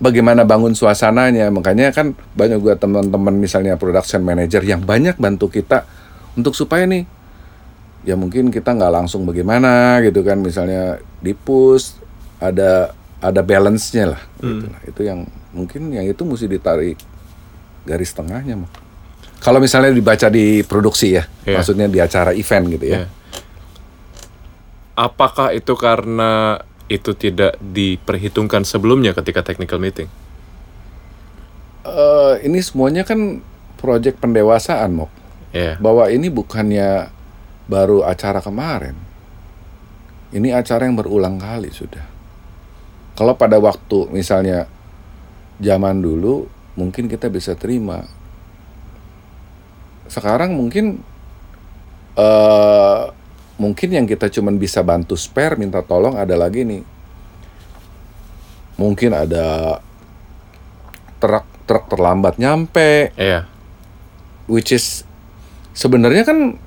bagaimana 0.05 0.43
bangun 0.45 0.75
suasananya. 0.75 1.49
Makanya 1.49 1.91
kan 1.95 2.13
banyak 2.35 2.59
gua 2.61 2.75
teman-teman 2.77 3.35
misalnya 3.35 3.81
production 3.81 4.21
manager 4.21 4.61
yang 4.61 4.83
banyak 4.83 5.17
bantu 5.17 5.51
kita 5.51 5.87
untuk 6.35 6.53
supaya 6.53 6.85
nih 6.85 7.07
ya 8.05 8.19
mungkin 8.19 8.53
kita 8.53 8.77
nggak 8.77 8.93
langsung 8.93 9.25
bagaimana 9.25 10.03
gitu 10.05 10.21
kan 10.21 10.37
misalnya 10.37 11.01
di 11.25 11.33
push 11.33 11.97
ada 12.37 12.93
ada 13.25 13.41
balance-nya 13.41 14.13
lah 14.13 14.23
gitu. 14.37 14.69
Nah, 14.69 14.81
itu 14.85 15.01
yang 15.01 15.25
mungkin 15.57 15.89
yang 15.89 16.05
itu 16.05 16.21
mesti 16.23 16.45
ditarik 16.45 17.01
garis 17.89 18.13
tengahnya. 18.13 18.61
Kalau 19.41 19.61
misalnya 19.61 19.93
dibaca 19.93 20.29
di 20.29 20.61
produksi 20.65 21.17
ya, 21.17 21.25
Iya. 21.45 21.61
maksudnya 21.61 21.89
di 21.89 22.01
acara 22.01 22.33
event 22.37 22.65
gitu 22.69 22.85
ya. 22.85 22.99
Iya. 23.05 23.09
Apakah 24.95 25.51
itu 25.57 25.75
karena 25.75 26.61
itu 26.87 27.17
tidak 27.17 27.57
diperhitungkan 27.59 28.63
sebelumnya 28.63 29.17
ketika 29.17 29.41
technical 29.43 29.81
meeting? 29.81 30.07
Eh, 31.85 32.35
ini 32.49 32.61
semuanya 32.65 33.05
kan 33.05 33.45
proyek 33.77 34.17
pendewasaan, 34.17 34.97
Mok. 34.97 35.11
Ya. 35.53 35.77
Bahwa 35.77 36.09
ini 36.09 36.33
bukannya 36.33 37.13
baru 37.69 38.05
acara 38.05 38.41
kemarin. 38.41 38.97
Ini 40.33 40.57
acara 40.57 40.89
yang 40.89 40.97
berulang 40.97 41.37
kali 41.37 41.69
sudah. 41.71 42.14
Kalau 43.15 43.39
pada 43.39 43.63
waktu 43.63 44.11
misalnya 44.11 44.67
zaman 45.63 46.03
dulu 46.03 46.51
mungkin 46.75 47.07
kita 47.07 47.31
bisa 47.31 47.55
terima. 47.55 48.03
Sekarang 50.11 50.55
mungkin 50.59 50.99
eh 52.19 53.03
mungkin 53.55 53.89
yang 53.95 54.07
kita 54.07 54.27
cuman 54.31 54.59
bisa 54.59 54.83
bantu 54.83 55.15
spare 55.15 55.55
minta 55.55 55.79
tolong 55.83 56.19
ada 56.19 56.35
lagi 56.35 56.67
nih. 56.67 56.83
Mungkin 58.75 59.15
ada 59.15 59.79
truk 61.23 61.47
truk 61.65 61.85
terlambat 61.87 62.37
nyampe, 62.43 63.15
Iya. 63.15 63.47
which 64.51 64.75
is 64.75 65.07
sebenarnya 65.73 66.27
kan 66.27 66.59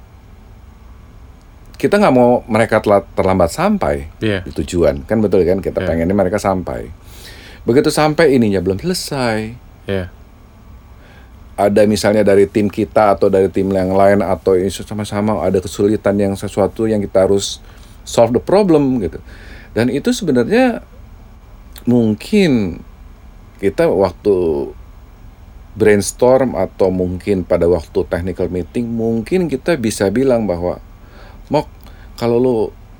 kita 1.78 2.02
nggak 2.02 2.16
mau 2.16 2.42
mereka 2.50 2.82
telat 2.82 3.06
terlambat 3.14 3.54
sampai 3.54 4.10
Iya. 4.18 4.42
di 4.42 4.52
tujuan 4.52 5.06
kan 5.06 5.22
betul 5.22 5.46
kan 5.46 5.62
kita 5.62 5.80
Iya. 5.82 5.88
pengennya 5.88 6.18
mereka 6.18 6.42
sampai 6.42 6.90
begitu 7.64 7.94
sampai 7.94 8.34
ininya 8.34 8.58
belum 8.60 8.82
selesai 8.82 9.54
Iya. 9.86 10.10
ada 11.58 11.82
misalnya 11.86 12.22
dari 12.22 12.46
tim 12.46 12.70
kita 12.70 13.18
atau 13.18 13.30
dari 13.30 13.50
tim 13.50 13.70
yang 13.70 13.94
lain 13.94 14.22
atau 14.22 14.54
ini 14.54 14.70
sama-sama 14.70 15.42
ada 15.42 15.58
kesulitan 15.58 16.18
yang 16.18 16.34
sesuatu 16.34 16.86
yang 16.86 17.02
kita 17.02 17.26
harus 17.30 17.62
solve 18.06 18.34
the 18.34 18.42
problem 18.42 18.98
gitu 19.02 19.18
dan 19.74 19.90
itu 19.90 20.10
sebenarnya 20.14 20.82
mungkin 21.86 22.82
kita 23.58 23.90
waktu 23.90 24.70
brainstorm 25.78 26.58
atau 26.58 26.90
mungkin 26.90 27.46
pada 27.46 27.70
waktu 27.70 28.02
technical 28.10 28.50
meeting 28.50 28.90
mungkin 28.90 29.46
kita 29.46 29.78
bisa 29.78 30.10
bilang 30.10 30.50
bahwa 30.50 30.82
Mok 31.48 31.68
kalau 32.16 32.38
lo 32.38 32.56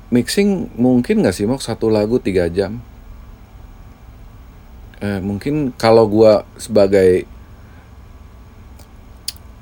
mixing 0.08 0.72
mungkin 0.74 1.20
nggak 1.20 1.32
sih 1.32 1.44
Mok 1.44 1.60
satu 1.60 1.88
lagu 1.88 2.16
tiga 2.16 2.48
jam 2.48 2.80
eh, 4.98 5.20
mungkin 5.20 5.70
kalau 5.72 6.04
gua 6.04 6.42
sebagai 6.56 7.22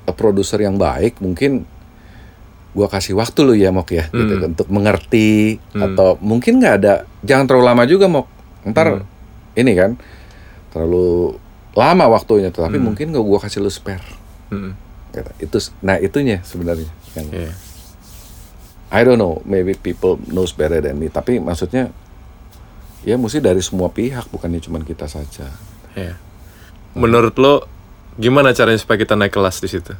a 0.03 0.11
produser 0.11 0.63
yang 0.63 0.79
baik 0.79 1.19
mungkin 1.19 1.67
gua 2.71 2.87
kasih 2.87 3.17
waktu 3.17 3.39
lu 3.41 3.53
ya 3.53 3.69
Mok 3.69 3.89
ya 3.91 4.05
gitu 4.07 4.33
Hmm. 4.35 4.49
untuk 4.49 4.67
mengerti 4.69 5.57
Hmm. 5.73 5.83
atau 5.83 6.15
mungkin 6.19 6.57
nggak 6.57 6.75
ada 6.77 6.93
jangan 7.21 7.45
terlalu 7.45 7.65
lama 7.65 7.83
juga 7.83 8.05
Mok 8.07 8.27
ntar 8.67 8.87
Hmm. 8.93 9.05
ini 9.53 9.71
kan 9.73 9.91
terlalu 10.69 11.35
lama 11.73 12.05
waktunya 12.07 12.49
tetapi 12.49 12.77
Hmm. 12.77 12.85
mungkin 12.87 13.11
gak 13.11 13.21
gua 13.21 13.39
kasih 13.39 13.59
lu 13.59 13.69
spare 13.69 14.01
Mm-mm. 14.47 14.73
Gitu. 15.11 15.31
itu 15.39 15.57
nah 15.79 15.97
itunya 15.97 16.39
sebenarnya 16.41 16.87
yang 17.13 17.27
Iya. 17.29 17.51
I 18.87 19.03
don't 19.03 19.19
know 19.19 19.43
maybe 19.43 19.75
people 19.75 20.15
knows 20.31 20.55
better 20.55 20.79
than 20.79 20.99
me 20.99 21.11
tapi 21.11 21.39
maksudnya 21.39 21.91
ya 23.03 23.15
mesti 23.19 23.39
dari 23.39 23.59
semua 23.59 23.91
pihak 23.91 24.31
bukannya 24.31 24.59
cuma 24.63 24.79
kita 24.83 25.07
saja 25.07 25.51
Iya. 25.97 26.13
Menurut 26.93 27.33
lo 27.41 27.65
gimana 28.21 28.53
caranya 28.53 28.77
supaya 28.77 29.01
kita 29.01 29.17
naik 29.17 29.33
kelas 29.33 29.57
di 29.61 29.69
situ? 29.69 29.93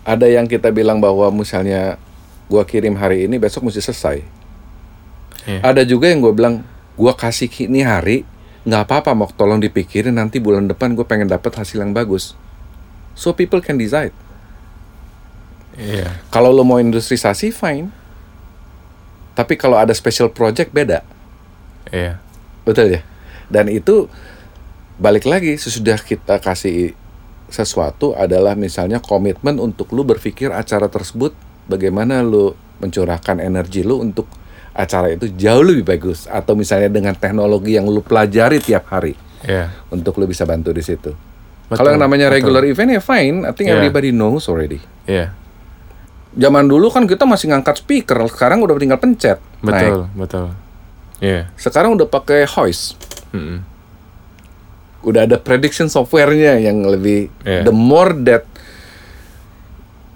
ada 0.00 0.24
yang 0.24 0.48
kita 0.48 0.72
bilang 0.72 0.96
bahwa 0.96 1.28
misalnya 1.28 2.00
gua 2.48 2.64
kirim 2.64 2.96
hari 2.96 3.28
ini 3.28 3.36
besok 3.36 3.68
mesti 3.68 3.84
selesai 3.84 4.24
Iya. 5.44 5.60
ada 5.60 5.82
juga 5.84 6.08
yang 6.08 6.24
gua 6.24 6.32
bilang 6.32 6.54
gua 6.96 7.12
kasih 7.12 7.52
ini 7.68 7.84
hari 7.84 8.24
nggak 8.64 8.82
apa-apa 8.88 9.16
mau 9.16 9.28
tolong 9.32 9.56
dipikirin 9.60 10.12
nanti 10.16 10.36
bulan 10.36 10.68
depan 10.68 10.92
gue 10.92 11.04
pengen 11.08 11.32
dapat 11.32 11.48
hasil 11.56 11.80
yang 11.80 11.96
bagus 11.96 12.36
so 13.16 13.32
people 13.32 13.56
can 13.64 13.80
decide 13.80 14.12
Iya. 15.80 16.20
kalau 16.28 16.52
lo 16.52 16.60
mau 16.60 16.76
industrialisasi 16.76 17.48
fine 17.50 17.88
tapi 19.32 19.56
kalau 19.56 19.74
ada 19.74 19.90
special 19.90 20.28
project 20.28 20.70
beda 20.70 21.00
Iya. 21.88 22.20
betul 22.62 22.92
ya 22.92 23.00
dan 23.48 23.66
itu 23.66 24.06
balik 24.96 25.24
lagi 25.24 25.56
sesudah 25.56 25.96
kita 25.96 26.38
kasih 26.38 26.92
sesuatu 27.48 28.14
adalah 28.14 28.54
misalnya 28.54 29.00
komitmen 29.00 29.58
untuk 29.58 29.90
lu 29.90 30.04
berpikir 30.04 30.52
acara 30.52 30.86
tersebut 30.86 31.34
bagaimana 31.66 32.20
lu 32.20 32.52
mencurahkan 32.78 33.40
energi 33.40 33.82
lu 33.82 33.98
untuk 33.98 34.28
acara 34.70 35.10
itu 35.10 35.26
jauh 35.34 35.66
lebih 35.66 35.82
bagus 35.82 36.30
atau 36.30 36.54
misalnya 36.54 36.86
dengan 36.86 37.10
teknologi 37.12 37.74
yang 37.74 37.90
lu 37.90 38.00
pelajari 38.00 38.62
tiap 38.62 38.86
hari 38.86 39.18
Iya. 39.40 39.72
untuk 39.88 40.20
lu 40.20 40.28
bisa 40.28 40.44
bantu 40.44 40.68
di 40.70 40.84
situ. 40.84 41.16
Kalau 41.72 41.90
yang 41.90 42.02
namanya 42.02 42.28
betul. 42.28 42.36
regular 42.38 42.62
event 42.68 42.92
ya 42.92 43.00
fine, 43.00 43.48
I 43.48 43.56
think 43.56 43.66
Yeah. 43.66 43.80
everybody 43.80 44.12
knows 44.12 44.46
already. 44.46 44.84
Iya. 45.08 45.32
Zaman 46.30 46.70
dulu 46.70 46.94
kan 46.94 47.10
kita 47.10 47.26
masih 47.26 47.50
ngangkat 47.50 47.82
speaker, 47.82 48.22
sekarang 48.30 48.62
udah 48.62 48.78
tinggal 48.78 49.02
pencet. 49.02 49.42
Betul, 49.60 50.06
naik. 50.06 50.14
betul. 50.14 50.46
Iya. 51.18 51.50
Sekarang 51.58 51.98
udah 51.98 52.06
pakai 52.06 52.46
hoist. 52.46 52.94
Mm-mm. 53.34 53.66
Udah 55.02 55.24
ada 55.26 55.40
prediction 55.40 55.90
software-nya 55.90 56.60
yang 56.60 56.86
lebih 56.86 57.32
Yeah. 57.42 57.64
the 57.66 57.74
more 57.74 58.14
that 58.24 58.46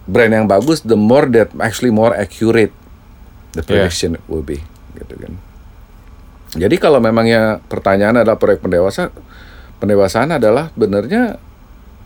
brand 0.05 0.37
yang 0.37 0.47
bagus, 0.47 0.85
the 0.85 0.97
more 0.97 1.25
that 1.33 1.51
actually 1.59 1.91
more 1.91 2.13
accurate 2.13 2.73
the 3.53 3.65
Yeah. 3.65 3.89
prediction 3.89 4.21
will 4.29 4.45
be 4.45 4.61
gitu 4.95 5.15
kan. 5.19 5.35
Jadi 6.55 6.77
kalau 6.79 7.03
memangnya 7.03 7.59
pertanyaan 7.67 8.23
adalah 8.23 8.39
proyek 8.39 8.63
pendewasa, 8.63 9.11
pendewasaan 9.83 10.39
adalah 10.39 10.71
benernya 10.79 11.43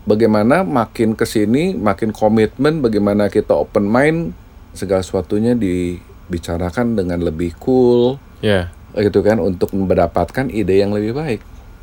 bagaimana 0.07 0.63
makin 0.63 1.15
ke 1.15 1.25
sini 1.27 1.75
makin 1.75 2.11
komitmen, 2.15 2.79
bagaimana 2.79 3.27
kita 3.27 3.55
open 3.55 3.87
mind 3.87 4.31
segala 4.71 5.03
sesuatunya 5.03 5.57
dibicarakan 5.57 6.95
dengan 6.95 7.19
lebih 7.23 7.57
cool 7.59 8.21
Iya. 8.39 8.71
gitu 8.95 9.19
kan 9.21 9.37
untuk 9.43 9.75
mendapatkan 9.75 10.47
ide 10.49 10.79
yang 10.79 10.95
lebih 10.95 11.11
baik 11.11 11.41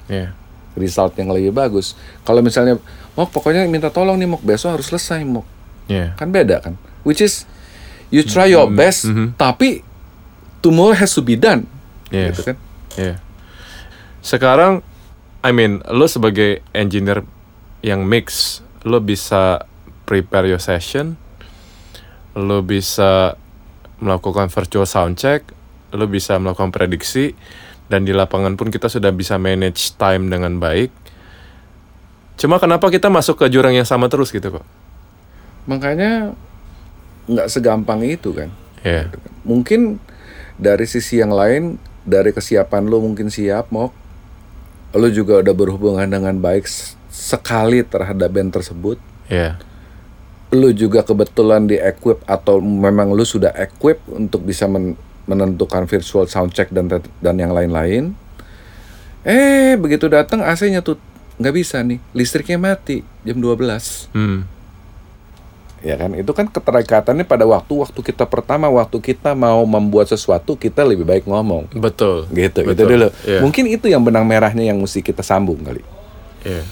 Iya. 0.08 0.32
result 0.78 1.16
yang 1.20 1.28
lebih 1.32 1.52
bagus. 1.52 1.96
Kalau 2.24 2.40
misalnya 2.40 2.80
mau 3.12 3.28
pokoknya 3.28 3.64
minta 3.68 3.92
tolong 3.92 4.16
nih 4.16 4.28
mau 4.28 4.40
besok 4.40 4.80
harus 4.80 4.88
selesai 4.88 5.24
mau 5.26 5.44
Iya. 5.90 6.16
kan 6.16 6.32
beda 6.32 6.62
kan. 6.64 6.74
Which 7.06 7.20
is 7.22 7.44
you 8.10 8.22
try 8.24 8.48
your 8.50 8.70
best 8.70 9.06
mhm. 9.10 9.34
tapi 9.36 9.82
tomorrow 10.64 10.96
has 10.96 11.12
to 11.14 11.22
be 11.22 11.36
done. 11.38 11.66
Iya. 12.10 12.32
Gitu 12.32 12.42
kan. 12.54 12.56
Iya. 12.96 13.14
Sekarang, 14.22 14.82
I 15.46 15.54
mean, 15.54 15.78
lo 15.86 16.10
sebagai 16.10 16.58
engineer 16.74 17.22
yang 17.80 18.04
mix, 18.04 18.60
lo 18.86 19.02
bisa 19.02 19.66
prepare 20.06 20.46
your 20.48 20.62
session, 20.62 21.18
lo 22.36 22.62
bisa 22.62 23.34
melakukan 23.98 24.52
virtual 24.52 24.84
sound 24.84 25.16
check, 25.16 25.42
lo 25.92 26.04
bisa 26.06 26.36
melakukan 26.36 26.70
prediksi, 26.70 27.32
dan 27.88 28.04
di 28.04 28.12
lapangan 28.12 28.54
pun 28.54 28.68
kita 28.68 28.86
sudah 28.90 29.10
bisa 29.10 29.40
manage 29.40 29.96
time 29.96 30.28
dengan 30.28 30.60
baik. 30.60 30.90
Cuma 32.36 32.60
kenapa 32.60 32.92
kita 32.92 33.08
masuk 33.08 33.40
ke 33.40 33.46
jurang 33.48 33.72
yang 33.72 33.88
sama 33.88 34.12
terus 34.12 34.28
gitu 34.28 34.60
kok? 34.60 34.66
Makanya 35.64 36.36
nggak 37.26 37.48
segampang 37.48 38.04
itu 38.04 38.36
kan. 38.36 38.52
Iya. 38.84 39.10
Mungkin 39.42 39.98
dari 40.60 40.84
sisi 40.84 41.18
yang 41.18 41.32
lain 41.32 41.80
dari 42.06 42.30
kesiapan 42.30 42.86
lo 42.86 43.02
mungkin 43.02 43.28
siap 43.32 43.74
mau 43.74 43.90
lo 44.94 45.08
juga 45.10 45.42
udah 45.42 45.52
berhubungan 45.52 46.06
dengan 46.06 46.38
baik 46.38 46.64
sekali 47.16 47.80
terhadap 47.80 48.28
band 48.28 48.52
tersebut 48.52 49.00
Iya. 49.26 49.56
lu 50.48 50.70
juga 50.70 51.00
kebetulan 51.00 51.64
di 51.64 51.74
equip 51.74 52.20
atau 52.22 52.60
memang 52.60 53.10
lu 53.10 53.24
sudah 53.24 53.50
equip 53.56 53.98
untuk 54.06 54.44
bisa 54.44 54.68
men- 54.68 54.94
menentukan 55.24 55.84
virtual 55.84 56.22
sound 56.24 56.52
check 56.52 56.70
dan 56.70 56.86
dan 56.92 57.34
yang 57.34 57.50
lain-lain 57.50 58.14
eh 59.22 59.74
begitu 59.74 60.06
datang 60.06 60.38
AC-nya 60.40 60.78
tuh 60.80 61.00
nggak 61.36 61.50
bisa 61.52 61.82
nih 61.82 61.98
listriknya 62.12 62.56
mati 62.56 63.02
jam 63.22 63.36
12 63.36 64.06
Hmm. 64.12 64.46
ya 65.78 65.94
kan 65.94 66.14
itu 66.14 66.30
kan 66.30 66.46
keterikatannya 66.46 67.24
pada 67.24 67.42
waktu-waktu 67.42 68.00
kita 68.02 68.24
pertama 68.24 68.66
waktu 68.66 68.96
kita 68.98 69.34
mau 69.34 69.60
membuat 69.62 70.06
sesuatu 70.06 70.54
kita 70.54 70.80
lebih 70.80 71.02
baik 71.02 71.24
ngomong 71.24 71.68
Betul. 71.74 72.30
gitu 72.30 72.62
itu 72.62 72.70
Betul. 72.70 72.86
dulu 72.88 73.08
Iya. 73.24 73.40
mungkin 73.40 73.64
itu 73.66 73.86
yang 73.86 74.00
benang 74.00 74.22
merahnya 74.22 74.62
yang 74.62 74.78
mesti 74.78 75.02
kita 75.02 75.20
sambung 75.20 75.58
kali 75.58 75.82
Iya. 76.42 76.62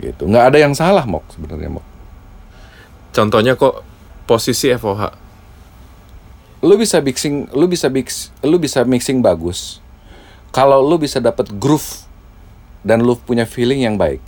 Gitu 0.00 0.24
nggak 0.24 0.44
ada 0.50 0.58
yang 0.58 0.72
salah 0.72 1.04
mok 1.04 1.24
sebenarnya 1.30 1.70
mok 1.70 1.86
Contohnya 3.10 3.58
kok 3.58 3.82
posisi 4.22 4.70
FOH. 4.70 5.10
lu 6.60 6.76
bisa 6.76 7.00
mixing 7.00 7.48
lu 7.50 7.64
bisa 7.66 7.88
mix 7.88 8.28
lu 8.44 8.54
bisa 8.54 8.84
mixing 8.84 9.18
bagus 9.18 9.80
kalau 10.52 10.78
lu 10.78 11.00
bisa 11.00 11.16
dapat 11.16 11.48
groove 11.56 12.04
dan 12.84 13.00
lu 13.00 13.16
punya 13.16 13.48
feeling 13.48 13.80
yang 13.80 13.96
baik 13.96 14.20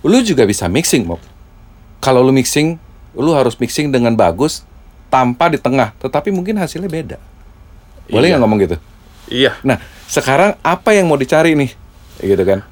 lu 0.00 0.22
juga 0.22 0.46
bisa 0.46 0.70
mixing 0.70 1.04
mok 1.04 1.18
kalau 1.98 2.22
lu 2.22 2.30
mixing 2.30 2.78
lu 3.12 3.34
harus 3.34 3.58
mixing 3.58 3.90
dengan 3.90 4.14
bagus 4.14 4.62
tanpa 5.10 5.50
di 5.50 5.58
tengah 5.58 5.90
tetapi 5.98 6.30
mungkin 6.30 6.54
hasilnya 6.54 6.86
beda 6.86 7.18
boleh 8.06 8.26
Iya. 8.26 8.38
nggak 8.38 8.42
ngomong 8.42 8.60
gitu 8.62 8.78
Iya. 9.30 9.54
Nah, 9.62 9.78
sekarang 10.10 10.58
apa 10.58 10.90
yang 10.90 11.06
mau 11.06 11.14
dicari 11.14 11.54
nih? 11.54 11.70
Gitu 12.18 12.42
kan. 12.42 12.66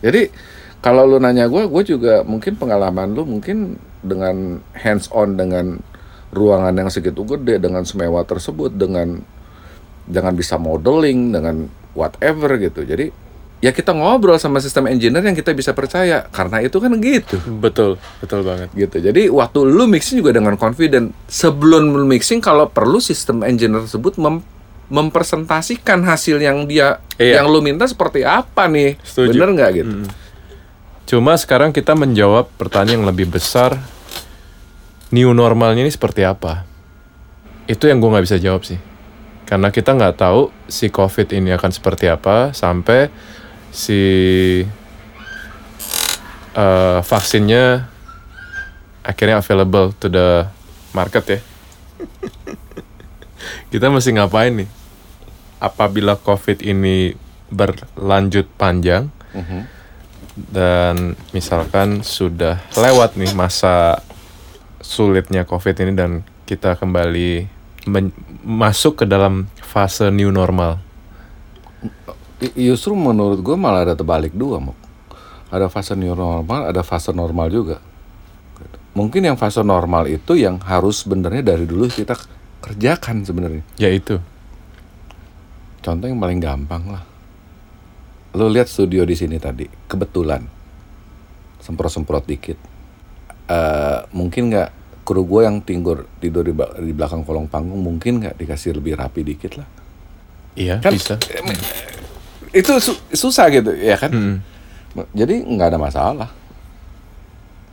Jadi 0.00 0.32
kalau 0.80 1.04
lu 1.04 1.16
nanya 1.16 1.44
gue, 1.44 1.64
gue 1.64 1.82
juga 1.86 2.20
mungkin 2.22 2.56
pengalaman 2.56 3.12
lu 3.12 3.24
mungkin 3.24 3.76
dengan 4.00 4.58
hands 4.72 5.08
on 5.10 5.34
dengan 5.34 5.76
ruangan 6.30 6.72
yang 6.72 6.88
segitu 6.88 7.20
gede 7.22 7.58
dengan 7.58 7.82
semewah 7.82 8.22
tersebut 8.22 8.72
dengan 8.72 9.20
jangan 10.06 10.32
bisa 10.32 10.56
modeling 10.56 11.30
dengan 11.30 11.68
whatever 11.92 12.56
gitu. 12.56 12.80
Jadi 12.80 13.12
ya 13.60 13.70
kita 13.70 13.92
ngobrol 13.92 14.34
sama 14.34 14.56
sistem 14.56 14.88
engineer 14.88 15.20
yang 15.20 15.34
kita 15.34 15.52
bisa 15.52 15.70
percaya 15.70 16.24
karena 16.26 16.64
itu 16.64 16.80
kan 16.80 16.88
gitu 16.96 17.36
Betul. 17.60 18.00
Betul 18.18 18.40
banget. 18.40 18.72
gitu. 18.72 18.96
Jadi 19.02 19.28
waktu 19.28 19.58
lu 19.62 19.84
mixing 19.84 20.18
juga 20.18 20.32
dengan 20.32 20.56
confident. 20.56 21.12
Sebelum 21.26 21.92
lu 21.92 22.06
mixing 22.06 22.40
kalau 22.40 22.66
perlu 22.66 22.96
sistem 22.98 23.44
engineer 23.44 23.84
tersebut 23.84 24.16
mem- 24.16 24.40
mempresentasikan 24.88 26.02
hasil 26.02 26.38
yang 26.38 26.64
dia 26.64 26.98
Iya. 27.14 27.42
yang 27.42 27.46
lu 27.46 27.60
minta 27.60 27.84
seperti 27.84 28.22
apa 28.22 28.64
nih. 28.64 28.96
Setuju. 29.02 29.34
Bener 29.34 29.48
nggak 29.52 29.70
gitu? 29.76 29.94
Cuma 31.10 31.34
sekarang 31.34 31.74
kita 31.74 31.98
menjawab 31.98 32.46
pertanyaan 32.54 33.02
yang 33.02 33.10
lebih 33.10 33.26
besar. 33.34 33.74
New 35.10 35.34
normalnya 35.34 35.82
ini 35.82 35.90
seperti 35.90 36.22
apa? 36.22 36.62
Itu 37.66 37.90
yang 37.90 37.98
gue 37.98 38.14
nggak 38.14 38.30
bisa 38.30 38.38
jawab 38.38 38.62
sih. 38.62 38.78
Karena 39.42 39.74
kita 39.74 39.90
nggak 39.98 40.22
tahu 40.22 40.54
si 40.70 40.86
COVID 40.86 41.34
ini 41.34 41.50
akan 41.50 41.74
seperti 41.74 42.06
apa 42.06 42.54
sampai 42.54 43.10
si 43.74 43.98
eh, 46.54 46.98
vaksinnya 47.02 47.90
akhirnya 49.02 49.42
available 49.42 49.90
to 49.98 50.06
the 50.06 50.46
market 50.94 51.26
ya. 51.26 51.40
kita 53.74 53.90
mesti 53.90 54.14
ngapain 54.14 54.62
nih? 54.62 54.70
Apabila 55.58 56.14
COVID 56.14 56.62
ini 56.62 57.18
berlanjut 57.50 58.46
panjang, 58.54 59.10
Mhm. 59.34 59.79
Dan 60.48 61.18
misalkan 61.36 62.00
sudah 62.00 62.56
lewat 62.72 63.20
nih 63.20 63.36
masa 63.36 64.00
sulitnya 64.80 65.44
COVID 65.44 65.76
ini 65.84 65.92
dan 65.92 66.10
kita 66.48 66.80
kembali 66.80 67.46
masuk 68.40 69.02
ke 69.02 69.04
dalam 69.04 69.46
fase 69.60 70.08
new 70.08 70.32
normal. 70.32 70.80
Justru 72.56 72.96
menurut 72.96 73.44
gue 73.44 73.56
malah 73.56 73.84
ada 73.84 73.94
terbalik 73.94 74.32
dua, 74.32 74.56
Mok. 74.56 74.78
Ada 75.52 75.68
fase 75.68 75.92
new 75.92 76.16
normal, 76.16 76.72
ada 76.72 76.80
fase 76.80 77.12
normal 77.12 77.52
juga. 77.52 77.76
Mungkin 78.96 79.22
yang 79.22 79.36
fase 79.36 79.60
normal 79.60 80.08
itu 80.08 80.34
yang 80.34 80.58
harus 80.64 81.04
sebenarnya 81.04 81.54
dari 81.54 81.68
dulu 81.68 81.86
kita 81.86 82.16
kerjakan 82.64 83.22
sebenarnya. 83.22 83.62
Yaitu, 83.78 84.18
Contoh 85.80 86.06
yang 86.06 86.20
paling 86.20 86.40
gampang 86.40 86.84
lah. 86.92 87.09
Lo 88.30 88.46
lihat 88.46 88.70
studio 88.70 89.02
di 89.02 89.18
sini 89.18 89.36
tadi, 89.36 89.66
kebetulan 89.86 90.42
semprot-semprot 91.60 92.24
dikit. 92.24 92.58
Eh 93.50 93.98
mungkin 94.14 94.54
nggak 94.54 94.70
kru 95.02 95.26
gue 95.26 95.42
yang 95.42 95.58
tidur 95.58 96.06
tidur 96.22 96.46
di, 96.46 96.54
di 96.86 96.92
belakang 96.94 97.26
kolong 97.26 97.50
panggung 97.50 97.82
mungkin 97.82 98.22
nggak 98.22 98.38
dikasih 98.38 98.78
lebih 98.78 98.94
rapi 98.94 99.26
dikit 99.26 99.58
lah. 99.58 99.66
iya 100.54 100.78
Kan- 100.78 100.94
bisa. 100.94 101.18
Itu 102.50 102.78
su- 102.78 103.02
susah 103.10 103.50
gitu 103.50 103.74
ya 103.74 103.98
kan? 103.98 104.10
Mm. 104.10 104.36
Jadi 105.14 105.34
nggak 105.46 105.74
ada 105.74 105.78
masalah. 105.78 106.30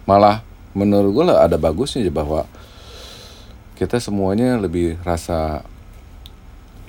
Malah 0.06 0.41
menurut 0.74 1.13
gue 1.13 1.26
lah 1.26 1.46
ada 1.46 1.58
bagusnya 1.58 2.06
aja 2.06 2.13
bahwa 2.13 2.46
kita 3.78 4.02
semuanya 4.02 4.58
lebih 4.58 4.98
rasa 5.06 5.62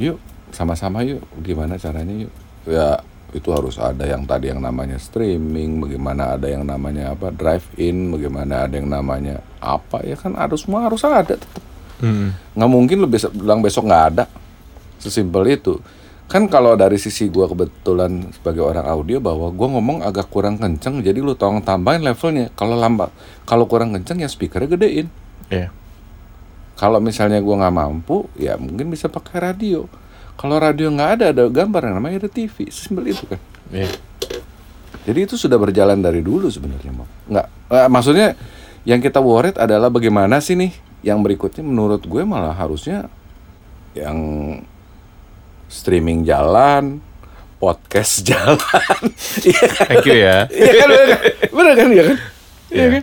yuk 0.00 0.16
sama-sama 0.52 1.04
yuk 1.04 1.20
gimana 1.40 1.76
caranya 1.76 2.24
yuk 2.24 2.32
ya 2.64 3.00
itu 3.36 3.48
harus 3.52 3.76
ada 3.76 4.08
yang 4.08 4.24
tadi 4.24 4.48
yang 4.48 4.64
namanya 4.64 4.96
streaming 4.96 5.84
bagaimana 5.84 6.36
ada 6.40 6.48
yang 6.48 6.64
namanya 6.64 7.12
apa 7.12 7.28
drive 7.28 7.66
in 7.76 8.08
bagaimana 8.08 8.64
ada 8.64 8.74
yang 8.80 8.88
namanya 8.88 9.44
apa 9.60 10.00
ya 10.00 10.16
kan 10.16 10.32
harus 10.32 10.64
semua 10.64 10.88
harus 10.88 11.04
ada 11.04 11.36
tetap 11.36 11.68
Mm. 11.98 12.30
nggak 12.54 12.70
mungkin 12.70 13.10
besok 13.10 13.34
bilang 13.34 13.58
besok 13.58 13.90
nggak 13.90 14.04
ada. 14.14 14.24
Sesimpel 15.02 15.50
itu. 15.50 15.82
Kan 16.30 16.46
kalau 16.46 16.78
dari 16.78 16.94
sisi 16.94 17.26
gua 17.26 17.50
kebetulan 17.50 18.30
sebagai 18.30 18.62
orang 18.62 18.86
audio 18.86 19.18
bahwa 19.18 19.50
gua 19.50 19.68
ngomong 19.74 20.06
agak 20.06 20.30
kurang 20.30 20.62
kenceng 20.62 21.02
jadi 21.02 21.18
lu 21.18 21.34
tolong 21.34 21.58
tambahin 21.58 22.06
levelnya. 22.06 22.54
Kalau 22.54 22.78
lambat 22.78 23.10
kalau 23.48 23.66
kurang 23.66 23.98
kenceng 23.98 24.22
ya 24.22 24.30
speakernya 24.30 24.78
gedein. 24.78 25.08
Iya. 25.48 25.72
kalau 26.78 27.02
misalnya 27.02 27.42
gua 27.42 27.66
nggak 27.66 27.74
mampu 27.74 28.30
ya 28.38 28.54
mungkin 28.54 28.94
bisa 28.94 29.10
pakai 29.10 29.42
radio 29.42 29.90
kalau 30.38 30.56
radio 30.56 30.86
nggak 30.88 31.10
ada 31.18 31.24
ada 31.34 31.44
gambar 31.50 31.90
yang 31.90 31.94
namanya 31.98 32.16
ada 32.24 32.30
TV 32.30 32.70
sesimpel 32.70 33.10
itu 33.10 33.26
kan. 33.26 33.40
Iya. 33.68 33.90
jadi 35.04 35.28
itu 35.28 35.34
sudah 35.36 35.58
berjalan 35.60 36.00
dari 36.00 36.24
dulu 36.24 36.48
sebenarnya 36.48 36.92
Mo. 36.94 37.04
nggak 37.28 37.46
eh, 37.68 37.88
maksudnya 37.90 38.32
yang 38.88 39.02
kita 39.02 39.20
worried 39.20 39.58
adalah 39.58 39.92
bagaimana 39.92 40.40
sih 40.40 40.56
nih 40.56 40.72
yang 41.04 41.20
berikutnya? 41.20 41.60
Menurut 41.60 42.08
gue 42.08 42.22
malah 42.24 42.56
harusnya 42.56 43.12
yang 43.92 44.16
streaming 45.68 46.24
jalan 46.24 47.02
podcast 47.58 48.22
jalan. 48.30 49.02
Iya 49.44 49.66
kan? 49.68 49.86
Thank 49.90 50.06
you 50.08 50.16
ya. 50.16 50.38
Iya 50.48 50.72
kan? 50.72 50.86
Bener 50.88 51.06
kan? 51.06 51.20
Bener 51.52 51.72
kan? 51.74 51.88
Iya 51.90 52.02
kan? 52.06 52.16
Iya 52.70 52.78
Iya. 52.78 52.86
kan? 52.88 53.02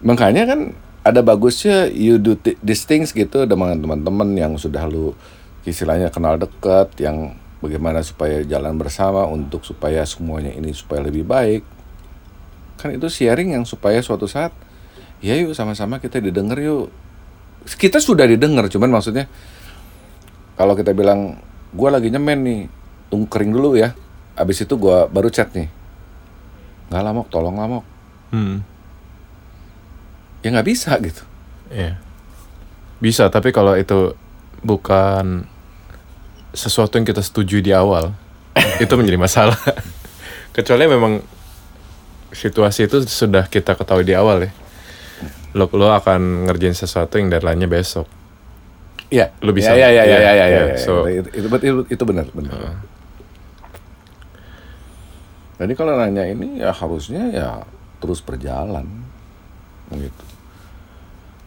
Makanya 0.00 0.42
kan 0.48 0.60
ada 1.00 1.20
bagusnya 1.20 1.88
you 1.90 2.16
do 2.16 2.32
these 2.60 2.84
things 2.84 3.10
gitu 3.10 3.44
dengan 3.44 3.76
teman-teman 3.76 4.28
yang 4.32 4.52
sudah 4.56 4.88
lu 4.88 5.12
istilahnya 5.68 6.08
kenal 6.08 6.40
dekat 6.40 6.96
yang 7.00 7.36
bagaimana 7.60 8.00
supaya 8.00 8.40
jalan 8.44 8.76
bersama 8.80 9.28
untuk 9.28 9.64
supaya 9.64 10.04
semuanya 10.08 10.52
ini 10.54 10.72
supaya 10.72 11.04
lebih 11.04 11.26
baik. 11.28 11.62
Kan 12.80 12.96
itu 12.96 13.08
sharing 13.12 13.52
yang 13.52 13.64
supaya 13.68 14.00
suatu 14.00 14.24
saat 14.24 14.52
ya 15.20 15.36
yuk 15.36 15.52
sama-sama 15.52 16.00
kita 16.00 16.20
didengar 16.20 16.56
yuk. 16.60 16.88
Kita 17.64 18.00
sudah 18.00 18.24
didengar 18.24 18.72
cuman 18.72 18.88
maksudnya 18.88 19.28
kalau 20.56 20.72
kita 20.72 20.96
bilang 20.96 21.36
gua 21.76 22.00
lagi 22.00 22.08
nyemen 22.08 22.40
nih 22.40 22.60
tunggu 23.12 23.28
kering 23.28 23.52
dulu 23.52 23.76
ya. 23.76 23.92
Abis 24.38 24.64
itu 24.64 24.80
gua 24.80 25.04
baru 25.08 25.28
chat 25.28 25.52
nih 25.52 25.68
nggak 26.90 27.02
lamok 27.06 27.26
tolong 27.30 27.54
lamok 27.54 27.84
Hmm. 28.30 28.62
ya 30.38 30.54
nggak 30.54 30.68
bisa 30.70 30.94
gitu. 31.02 31.26
Iya. 31.66 31.98
Bisa, 33.02 33.26
tapi 33.26 33.50
kalau 33.50 33.74
itu 33.74 34.14
bukan 34.62 35.49
sesuatu 36.52 36.98
yang 36.98 37.06
kita 37.06 37.22
setuju 37.22 37.62
di 37.62 37.70
awal, 37.70 38.10
itu 38.82 38.92
menjadi 38.98 39.18
masalah. 39.20 39.58
Kecuali 40.56 40.84
memang 40.90 41.22
situasi 42.34 42.86
itu 42.90 43.02
sudah 43.06 43.46
kita 43.46 43.74
ketahui 43.78 44.06
di 44.06 44.14
awal 44.14 44.46
ya. 44.46 44.50
Lo, 45.54 45.66
lo 45.74 45.90
akan 45.90 46.46
ngerjain 46.46 46.74
sesuatu 46.74 47.18
yang 47.18 47.30
deadline-nya 47.30 47.66
besok. 47.66 48.06
Iya, 49.10 49.34
Lu 49.42 49.50
bisa. 49.50 49.74
Ya, 49.74 49.90
ya, 49.90 50.02
ya, 50.02 50.02
Iya, 50.06 50.18
ya, 50.18 50.18
ya, 50.18 50.30
ya, 50.30 50.46
iya. 50.46 50.62
ya. 50.74 50.76
So- 50.78 51.06
itu, 51.10 51.26
itu, 51.34 51.46
itu, 51.50 51.80
itu 51.90 52.02
benar, 52.06 52.26
benar. 52.30 52.78
Jadi 55.60 55.72
kalau 55.76 55.92
nanya 55.98 56.24
ini 56.24 56.62
ya 56.62 56.72
harusnya 56.72 57.28
ya 57.28 57.48
terus 58.00 58.24
berjalan, 58.24 58.86
gitu. 59.92 60.24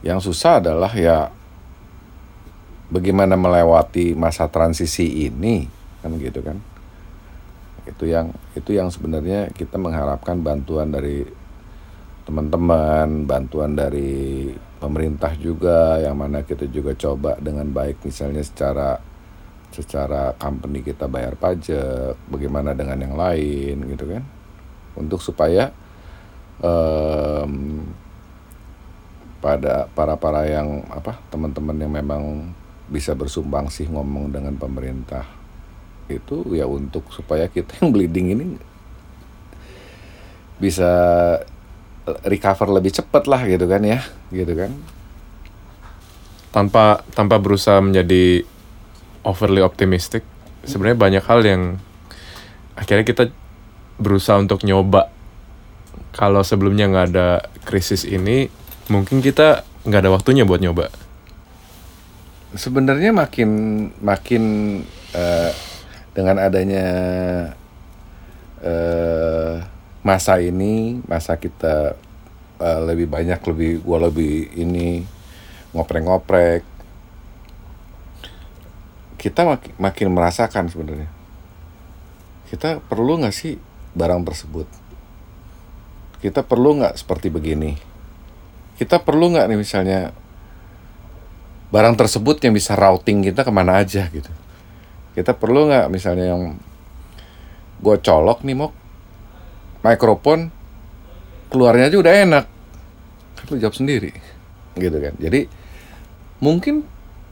Yang 0.06 0.30
susah 0.30 0.62
adalah 0.62 0.92
ya 0.94 1.34
bagaimana 2.94 3.34
melewati 3.34 4.14
masa 4.14 4.46
transisi 4.46 5.26
ini, 5.26 5.66
kan 6.06 6.14
gitu 6.22 6.46
kan? 6.46 6.62
Itu 7.90 8.06
yang 8.06 8.30
itu 8.54 8.78
yang 8.78 8.94
sebenarnya 8.94 9.50
kita 9.58 9.82
mengharapkan 9.82 10.38
bantuan 10.46 10.94
dari 10.94 11.26
teman-teman, 12.24 13.26
bantuan 13.26 13.74
dari 13.76 14.54
pemerintah 14.78 15.34
juga 15.36 16.00
yang 16.00 16.16
mana 16.16 16.46
kita 16.46 16.70
juga 16.70 16.96
coba 16.96 17.36
dengan 17.42 17.68
baik 17.68 18.00
misalnya 18.06 18.46
secara 18.46 19.02
secara 19.74 20.38
company 20.38 20.86
kita 20.86 21.10
bayar 21.10 21.34
pajak, 21.34 22.14
bagaimana 22.30 22.78
dengan 22.78 23.02
yang 23.02 23.16
lain 23.18 23.76
gitu 23.90 24.06
kan. 24.06 24.24
Untuk 24.94 25.18
supaya 25.20 25.74
em, 26.62 27.82
pada 29.44 29.92
para 29.92 30.16
para 30.16 30.48
yang 30.48 30.86
apa 30.88 31.20
teman-teman 31.28 31.76
yang 31.76 31.92
memang 31.92 32.24
bisa 32.94 33.18
bersumbang 33.18 33.74
sih 33.74 33.90
ngomong 33.90 34.30
dengan 34.30 34.54
pemerintah. 34.54 35.26
Itu 36.06 36.46
ya 36.54 36.70
untuk 36.70 37.10
supaya 37.10 37.50
kita 37.50 37.82
yang 37.82 37.90
bleeding 37.90 38.38
ini 38.38 38.46
bisa 40.62 40.94
recover 42.30 42.70
lebih 42.70 42.94
cepat 42.94 43.26
lah 43.26 43.42
gitu 43.50 43.66
kan 43.66 43.82
ya 43.82 44.06
gitu 44.30 44.54
kan. 44.54 44.70
Tanpa 46.54 47.02
tanpa 47.18 47.42
berusaha 47.42 47.82
menjadi 47.82 48.46
overly 49.26 49.66
optimistic 49.66 50.22
sebenarnya 50.62 51.02
banyak 51.02 51.24
hal 51.26 51.42
yang 51.42 51.82
akhirnya 52.78 53.02
kita 53.02 53.34
berusaha 53.98 54.38
untuk 54.38 54.62
nyoba. 54.62 55.10
Kalau 56.14 56.46
sebelumnya 56.46 56.86
nggak 56.94 57.08
ada 57.10 57.42
krisis 57.66 58.06
ini 58.06 58.54
mungkin 58.86 59.26
kita 59.26 59.66
nggak 59.90 60.06
ada 60.06 60.14
waktunya 60.14 60.46
buat 60.46 60.62
nyoba 60.62 60.94
sebenarnya 62.54 63.14
makin 63.14 63.50
makin 64.02 64.44
eh, 65.14 65.52
dengan 66.14 66.38
adanya 66.42 66.88
eh, 68.62 69.56
masa 70.06 70.38
ini 70.38 71.02
masa 71.06 71.38
kita 71.38 71.98
eh, 72.62 72.82
lebih 72.86 73.10
banyak 73.10 73.40
lebih 73.44 73.72
gua 73.82 74.10
lebih 74.10 74.54
ini 74.58 75.06
ngoprek-ngoprek 75.74 76.74
kita 79.24 79.48
makin, 79.48 79.72
makin 79.80 80.08
merasakan 80.12 80.68
sebenarnya. 80.68 81.08
Kita 82.52 82.84
perlu 82.84 83.24
nggak 83.24 83.32
sih 83.32 83.56
barang 83.96 84.20
tersebut? 84.28 84.68
Kita 86.20 86.44
perlu 86.44 86.84
nggak 86.84 87.00
seperti 87.00 87.32
begini? 87.32 87.72
Kita 88.76 89.00
perlu 89.00 89.32
nggak 89.32 89.48
nih 89.48 89.56
misalnya 89.56 90.12
barang 91.74 91.98
tersebut 91.98 92.38
yang 92.46 92.54
bisa 92.54 92.78
routing 92.78 93.26
kita 93.26 93.42
ke 93.42 93.50
mana 93.50 93.82
aja 93.82 94.06
gitu. 94.14 94.30
Kita 95.18 95.34
perlu 95.34 95.74
nggak 95.74 95.90
misalnya 95.90 96.38
yang 96.38 96.54
gue 97.82 97.96
colok 97.98 98.46
nih 98.46 98.54
mau 98.54 98.70
mikrofon 99.82 100.54
keluarnya 101.50 101.90
aja 101.90 101.98
udah 101.98 102.14
enak. 102.14 102.46
Kan 103.42 103.46
lu 103.50 103.58
jawab 103.58 103.74
sendiri 103.74 104.14
gitu 104.78 104.98
kan. 105.02 105.18
Jadi 105.18 105.50
mungkin 106.38 106.86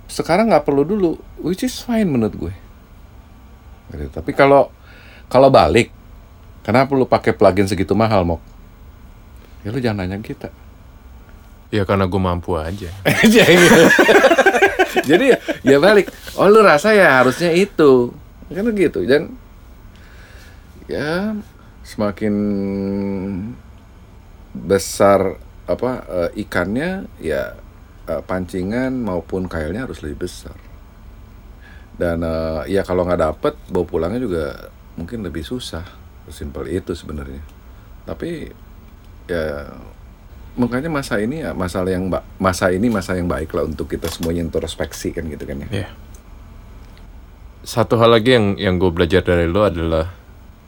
sekarang 0.10 0.49
nggak 0.49 0.65
perlu 0.65 0.89
dulu 0.89 1.21
which 1.45 1.62
is 1.62 1.77
fine 1.77 2.10
menurut 2.10 2.34
gue. 2.34 2.54
Gitu. 3.91 4.08
tapi 4.08 4.32
kalau 4.32 4.71
kalau 5.27 5.51
balik 5.51 5.91
kenapa 6.63 6.95
lu 6.95 7.04
pakai 7.04 7.36
plugin 7.36 7.69
segitu 7.69 7.93
mahal 7.93 8.25
mok? 8.25 8.41
Ya 9.62 9.69
lu 9.69 9.77
jangan 9.77 10.08
nanya 10.08 10.17
kita 10.23 10.49
ya 11.72 11.88
karena 11.88 12.06
gue 12.06 12.22
mampu 12.22 12.60
aja. 12.60 12.92
Jadi 15.10 15.26
ya, 15.32 15.38
ya 15.64 15.78
balik. 15.80 16.12
Oh 16.36 16.52
lu 16.52 16.60
rasa 16.60 16.92
ya 16.92 17.24
harusnya 17.24 17.56
itu. 17.56 18.12
Kan 18.52 18.68
gitu. 18.76 19.08
Dan 19.08 19.40
ya 20.92 21.34
semakin 21.88 22.36
besar 24.52 25.40
apa 25.66 25.92
eh, 26.04 26.44
ikannya 26.44 27.08
ya 27.24 27.56
eh, 28.12 28.22
pancingan 28.28 28.92
maupun 28.92 29.48
kailnya 29.48 29.88
harus 29.88 30.04
lebih 30.04 30.28
besar. 30.28 30.60
Dan 31.96 32.28
eh, 32.28 32.76
ya 32.76 32.84
kalau 32.84 33.08
nggak 33.08 33.22
dapet 33.24 33.54
bawa 33.72 33.86
pulangnya 33.88 34.22
juga 34.22 34.46
mungkin 35.00 35.24
lebih 35.24 35.48
susah. 35.48 35.88
Simpel 36.32 36.68
itu 36.72 36.92
sebenarnya. 36.96 37.44
Tapi 38.04 38.52
ya 39.28 39.72
makanya 40.52 40.92
masa 40.92 41.16
ini 41.18 41.42
ya 41.42 41.56
masalah 41.56 41.96
yang 41.96 42.12
masa 42.36 42.70
ini 42.70 42.92
masa 42.92 43.16
yang 43.16 43.26
baik 43.26 43.56
lah 43.56 43.64
untuk 43.64 43.88
kita 43.88 44.12
semuanya 44.12 44.44
introspeksi 44.44 45.16
kan 45.16 45.24
gitu 45.28 45.48
kan 45.48 45.64
ya 45.64 45.68
Iya. 45.72 45.90
Satu 47.62 47.96
hal 48.02 48.10
lagi 48.10 48.34
yang 48.34 48.58
yang 48.58 48.76
gue 48.82 48.90
belajar 48.90 49.22
dari 49.22 49.46
lo 49.46 49.62
adalah 49.62 50.10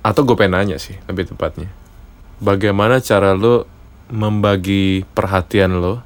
atau 0.06 0.22
gue 0.22 0.38
pengen 0.38 0.54
nanya 0.62 0.78
sih 0.78 0.94
lebih 1.10 1.26
tepatnya. 1.26 1.74
Bagaimana 2.38 3.02
cara 3.02 3.34
lo 3.34 3.66
membagi 4.14 5.02
perhatian 5.12 5.82
lo 5.82 6.06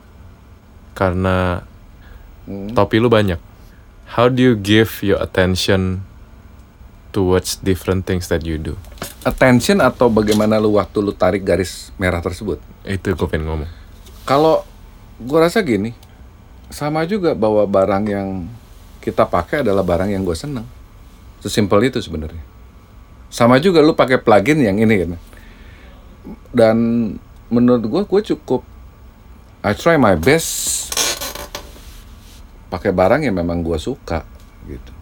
karena 0.96 1.68
Hmm. 2.48 2.72
topi 2.72 3.04
lo 3.04 3.12
banyak. 3.12 3.36
How 4.16 4.32
do 4.32 4.40
you 4.40 4.56
give 4.56 5.04
your 5.04 5.20
attention 5.20 6.08
towards 7.12 7.60
different 7.60 8.08
things 8.08 8.32
that 8.32 8.48
you 8.48 8.56
do? 8.56 8.80
Attention 9.28 9.84
atau 9.84 10.08
bagaimana 10.08 10.56
lu 10.56 10.80
waktu 10.80 11.04
lu 11.04 11.12
tarik 11.12 11.44
garis 11.44 11.92
merah 12.00 12.24
tersebut? 12.24 12.64
Itu 12.88 13.12
gue 13.12 13.28
pengen 13.28 13.52
ngomong. 13.52 13.72
kalau 14.28 14.68
gua 15.20 15.48
rasa 15.48 15.64
gini 15.64 15.96
sama 16.68 17.08
juga 17.08 17.32
bahwa 17.32 17.64
barang 17.64 18.06
yang 18.08 18.28
kita 19.00 19.24
pakai 19.24 19.64
adalah 19.64 19.88
barang 19.88 20.12
yang 20.12 20.24
gue 20.24 20.36
seneng 20.36 20.68
sesimpel 21.40 21.80
itu 21.88 22.00
sebenarnya. 22.04 22.44
Sama 23.32 23.60
juga 23.60 23.84
lu 23.84 23.96
pakai 23.96 24.20
plugin 24.20 24.64
yang 24.64 24.80
ini 24.80 24.96
kan. 25.04 25.12
Dan 26.52 26.78
menurut 27.52 27.84
gua 27.88 28.04
gue 28.04 28.22
cukup 28.36 28.64
I 29.64 29.72
try 29.76 29.96
my 29.96 30.16
best 30.20 30.92
pakai 32.68 32.92
barang 32.92 33.24
yang 33.24 33.36
memang 33.36 33.64
gua 33.64 33.80
suka 33.80 34.28
gitu 34.68 34.97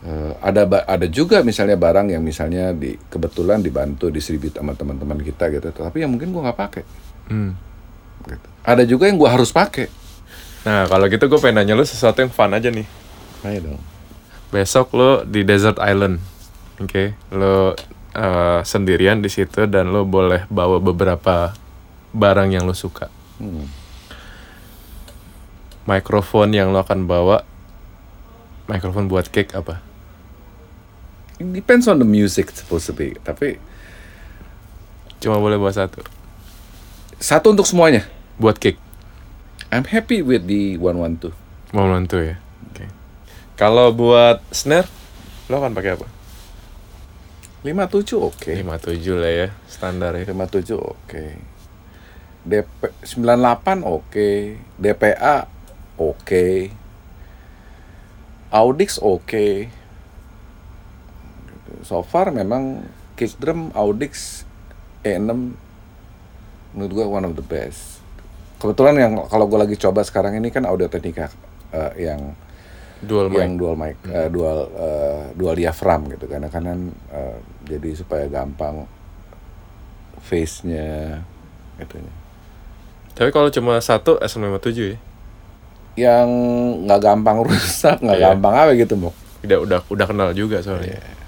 Eh, 0.00 0.32
ada 0.40 0.64
ada 0.88 1.04
juga 1.12 1.44
misalnya 1.44 1.76
barang 1.76 2.08
yang 2.08 2.24
misalnya 2.24 2.72
di 2.72 2.96
kebetulan 3.12 3.60
dibantu 3.60 4.08
distribute 4.08 4.56
sama 4.56 4.72
teman-teman 4.72 5.20
kita 5.20 5.52
gitu 5.52 5.68
tapi 5.76 6.00
yang 6.00 6.08
mungkin 6.16 6.32
gua 6.32 6.48
nggak 6.48 6.56
pakai 6.56 6.84
Hmm. 7.28 7.52
gitu. 8.24 8.48
ada 8.64 8.82
juga 8.88 9.12
yang 9.12 9.20
gua 9.20 9.36
harus 9.36 9.52
pakai 9.52 9.92
Nah 10.64 10.88
kalau 10.88 11.04
gitu 11.08 11.24
gue 11.24 11.40
pengen 11.40 11.64
nanya 11.64 11.76
lo 11.76 11.84
sesuatu 11.84 12.20
yang 12.20 12.32
fun 12.32 12.52
aja 12.52 12.68
nih. 12.68 12.84
ayo 13.44 13.60
dong 13.60 13.80
Besok 14.52 14.88
lo 14.96 15.10
di 15.24 15.44
desert 15.44 15.76
island, 15.76 16.16
oke? 16.80 17.12
Lo 17.32 17.76
eh, 18.12 18.60
sendirian 18.64 19.20
di 19.20 19.28
situ 19.28 19.68
dan 19.68 19.92
lo 19.92 20.08
boleh 20.08 20.48
bawa 20.48 20.80
beberapa 20.80 21.52
barang 22.12 22.56
yang 22.56 22.64
lo 22.64 22.72
suka. 22.72 23.12
Hmm. 23.36 23.68
Mikrofon 25.84 26.52
yang 26.52 26.72
lo 26.72 26.80
akan 26.80 27.04
bawa, 27.04 27.44
mikrofon 28.64 29.08
buat 29.08 29.28
cake 29.28 29.56
apa? 29.56 29.89
It 31.40 31.48
depends 31.56 31.88
on 31.88 31.96
the 31.96 32.04
music 32.04 32.52
supposed 32.52 32.84
to 32.86 32.94
be 32.94 33.16
tapi 33.24 33.56
Cuma 35.20 35.40
boleh 35.40 35.56
bawa 35.56 35.72
satu. 35.72 36.04
satu 37.16 37.52
untuk 37.52 37.64
semuanya 37.64 38.04
Buat 38.40 38.56
cake. 38.60 38.80
I'm 39.72 39.84
happy 39.88 40.20
with 40.20 40.44
the 40.44 40.76
112 40.76 41.32
Mau 41.72 41.86
mantu 41.88 42.20
ya. 42.20 42.36
Oke. 42.68 42.84
Kalau 43.54 43.92
buat 43.92 44.40
snare, 44.52 44.88
lo 45.48 45.60
akan 45.60 45.72
pakai 45.72 45.94
apa? 45.96 46.08
57 47.64 48.16
oke 48.16 48.52
57 48.56 49.20
lah 49.20 49.32
ya, 49.32 49.48
standar 49.68 50.16
ya. 50.16 50.24
57 50.24 50.80
oke 50.80 51.24
DP 52.40 52.80
98 53.04 53.84
oke 53.84 54.28
DPA 54.80 55.44
oke 56.00 56.46
Audix 58.48 58.96
oke 58.96 59.68
so 61.82 62.00
far 62.00 62.28
memang 62.30 62.84
kick 63.14 63.36
drum 63.36 63.72
Audix 63.72 64.44
E6 65.00 65.28
menurut 66.70 66.92
gue 66.92 67.06
one 67.06 67.24
of 67.24 67.34
the 67.34 67.42
best 67.42 67.98
kebetulan 68.56 68.94
yang 68.94 69.12
kalau 69.26 69.44
gue 69.44 69.58
lagi 69.58 69.76
coba 69.76 70.00
sekarang 70.00 70.34
ini 70.34 70.48
kan 70.48 70.62
Audio 70.62 70.86
Technica 70.86 71.28
eh, 71.70 72.06
yang 72.06 72.36
Dual 73.00 73.32
yang 73.32 73.56
mic. 73.56 73.58
dual 73.58 73.74
mic 73.74 73.96
eh, 74.04 74.28
dual 74.28 74.58
eh, 74.70 75.22
dual 75.32 75.54
diaphragm 75.54 76.04
gitu 76.10 76.24
karena 76.24 76.46
kanan 76.46 76.92
eh, 77.08 77.36
jadi 77.64 77.96
supaya 77.96 78.28
gampang 78.28 78.84
face-nya 80.20 81.20
gitu 81.78 81.96
Tapi 83.10 83.30
kalau 83.30 83.48
cuma 83.48 83.80
satu 83.80 84.16
SM57 84.18 84.68
ya. 84.76 84.96
yang 85.98 86.28
nggak 86.84 87.00
gampang 87.02 87.40
rusak 87.42 87.98
nggak 87.98 88.16
Iya. 88.16 88.26
gampang 88.30 88.54
apa 88.54 88.72
gitu 88.74 88.94
mau 88.94 89.12
Udah 89.40 89.58
udah 89.58 89.80
udah 89.88 90.06
kenal 90.06 90.28
juga 90.30 90.60
soalnya. 90.60 91.00
Iya. 91.00 91.19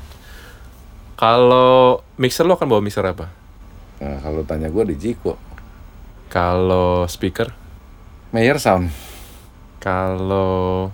Kalau 1.23 2.03
mixer 2.19 2.43
lo 2.43 2.59
akan 2.59 2.67
bawa 2.67 2.83
mixer 2.83 3.07
apa? 3.07 3.31
nah, 4.03 4.19
kalau 4.19 4.43
tanya 4.43 4.67
gue 4.67 4.91
di 4.91 4.99
Jiko. 4.99 5.39
Kalau 6.27 7.07
speaker, 7.07 7.55
Mayer 8.35 8.59
Sound. 8.59 8.91
Kalau 9.79 10.91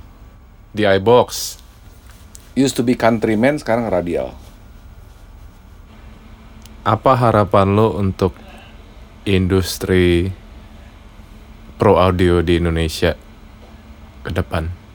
di 0.77 0.85
iBox, 0.85 1.57
used 2.53 2.77
to 2.77 2.85
be 2.85 2.93
countryman 2.93 3.57
sekarang 3.57 3.89
radial. 3.89 4.37
Apa 6.85 7.17
harapan 7.17 7.73
lo 7.73 7.97
untuk 7.97 8.37
industri 9.25 10.29
pro 11.81 11.97
audio 11.97 12.45
di 12.45 12.61
Indonesia 12.61 13.17
ke 14.29 14.29
depan? 14.29 14.89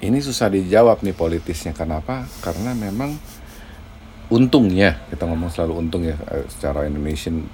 ini 0.00 0.18
susah 0.24 0.48
dijawab 0.48 1.04
nih 1.04 1.12
politisnya 1.12 1.76
kenapa? 1.76 2.24
Karena 2.40 2.72
memang 2.72 3.20
untungnya 4.30 5.02
kita 5.10 5.26
ngomong 5.26 5.50
selalu 5.50 5.74
untung 5.82 6.06
ya 6.06 6.14
eh, 6.30 6.46
secara 6.46 6.86
Indonesian 6.86 7.44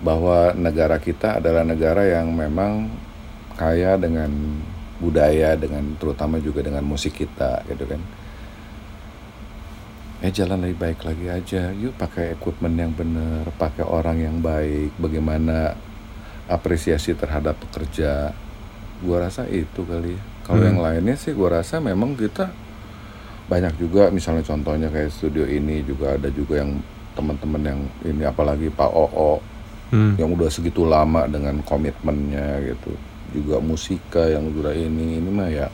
bahwa 0.00 0.52
negara 0.56 0.96
kita 1.00 1.40
adalah 1.40 1.64
negara 1.64 2.04
yang 2.04 2.32
memang 2.32 2.88
kaya 3.56 3.96
dengan 3.96 4.28
budaya 4.96 5.56
dengan 5.56 5.96
terutama 6.00 6.40
juga 6.40 6.64
dengan 6.64 6.84
musik 6.84 7.16
kita 7.20 7.64
gitu 7.68 7.84
kan 7.84 8.00
eh 10.24 10.32
jalan 10.32 10.64
lebih 10.64 10.80
baik 10.80 11.00
lagi 11.04 11.28
aja 11.28 11.62
yuk 11.76 11.92
pakai 12.00 12.32
equipment 12.40 12.76
yang 12.76 12.92
benar 12.96 13.44
pakai 13.60 13.84
orang 13.84 14.16
yang 14.16 14.40
baik 14.40 14.96
bagaimana 14.96 15.76
apresiasi 16.48 17.12
terhadap 17.12 17.60
pekerja 17.68 18.32
gua 19.04 19.28
rasa 19.28 19.44
itu 19.52 19.84
kali 19.84 20.16
ya. 20.16 20.22
kalau 20.48 20.64
Hmm. 20.64 20.68
yang 20.72 20.80
lainnya 20.80 21.16
sih 21.20 21.36
gua 21.36 21.60
rasa 21.60 21.84
memang 21.84 22.16
kita 22.16 22.48
banyak 23.46 23.74
juga 23.76 24.10
misalnya 24.10 24.42
contohnya 24.42 24.88
kayak 24.88 25.08
studio 25.08 25.42
ini 25.42 25.80
juga 25.80 26.14
ada 26.14 26.26
juga 26.28 26.58
yang 26.58 26.82
teman-teman 27.12 27.62
yang 27.64 27.80
ini 28.04 28.22
apalagi 28.22 28.68
Pak 28.68 28.90
Oo 28.90 29.38
Hmm. 29.86 30.18
yang 30.18 30.34
udah 30.34 30.50
segitu 30.50 30.82
lama 30.82 31.30
dengan 31.30 31.62
komitmennya 31.62 32.58
gitu 32.64 32.90
juga 33.30 33.62
musika 33.62 34.26
yang 34.26 34.50
udah 34.50 34.74
ini 34.74 35.22
ini 35.22 35.30
mah 35.30 35.46
ya 35.46 35.70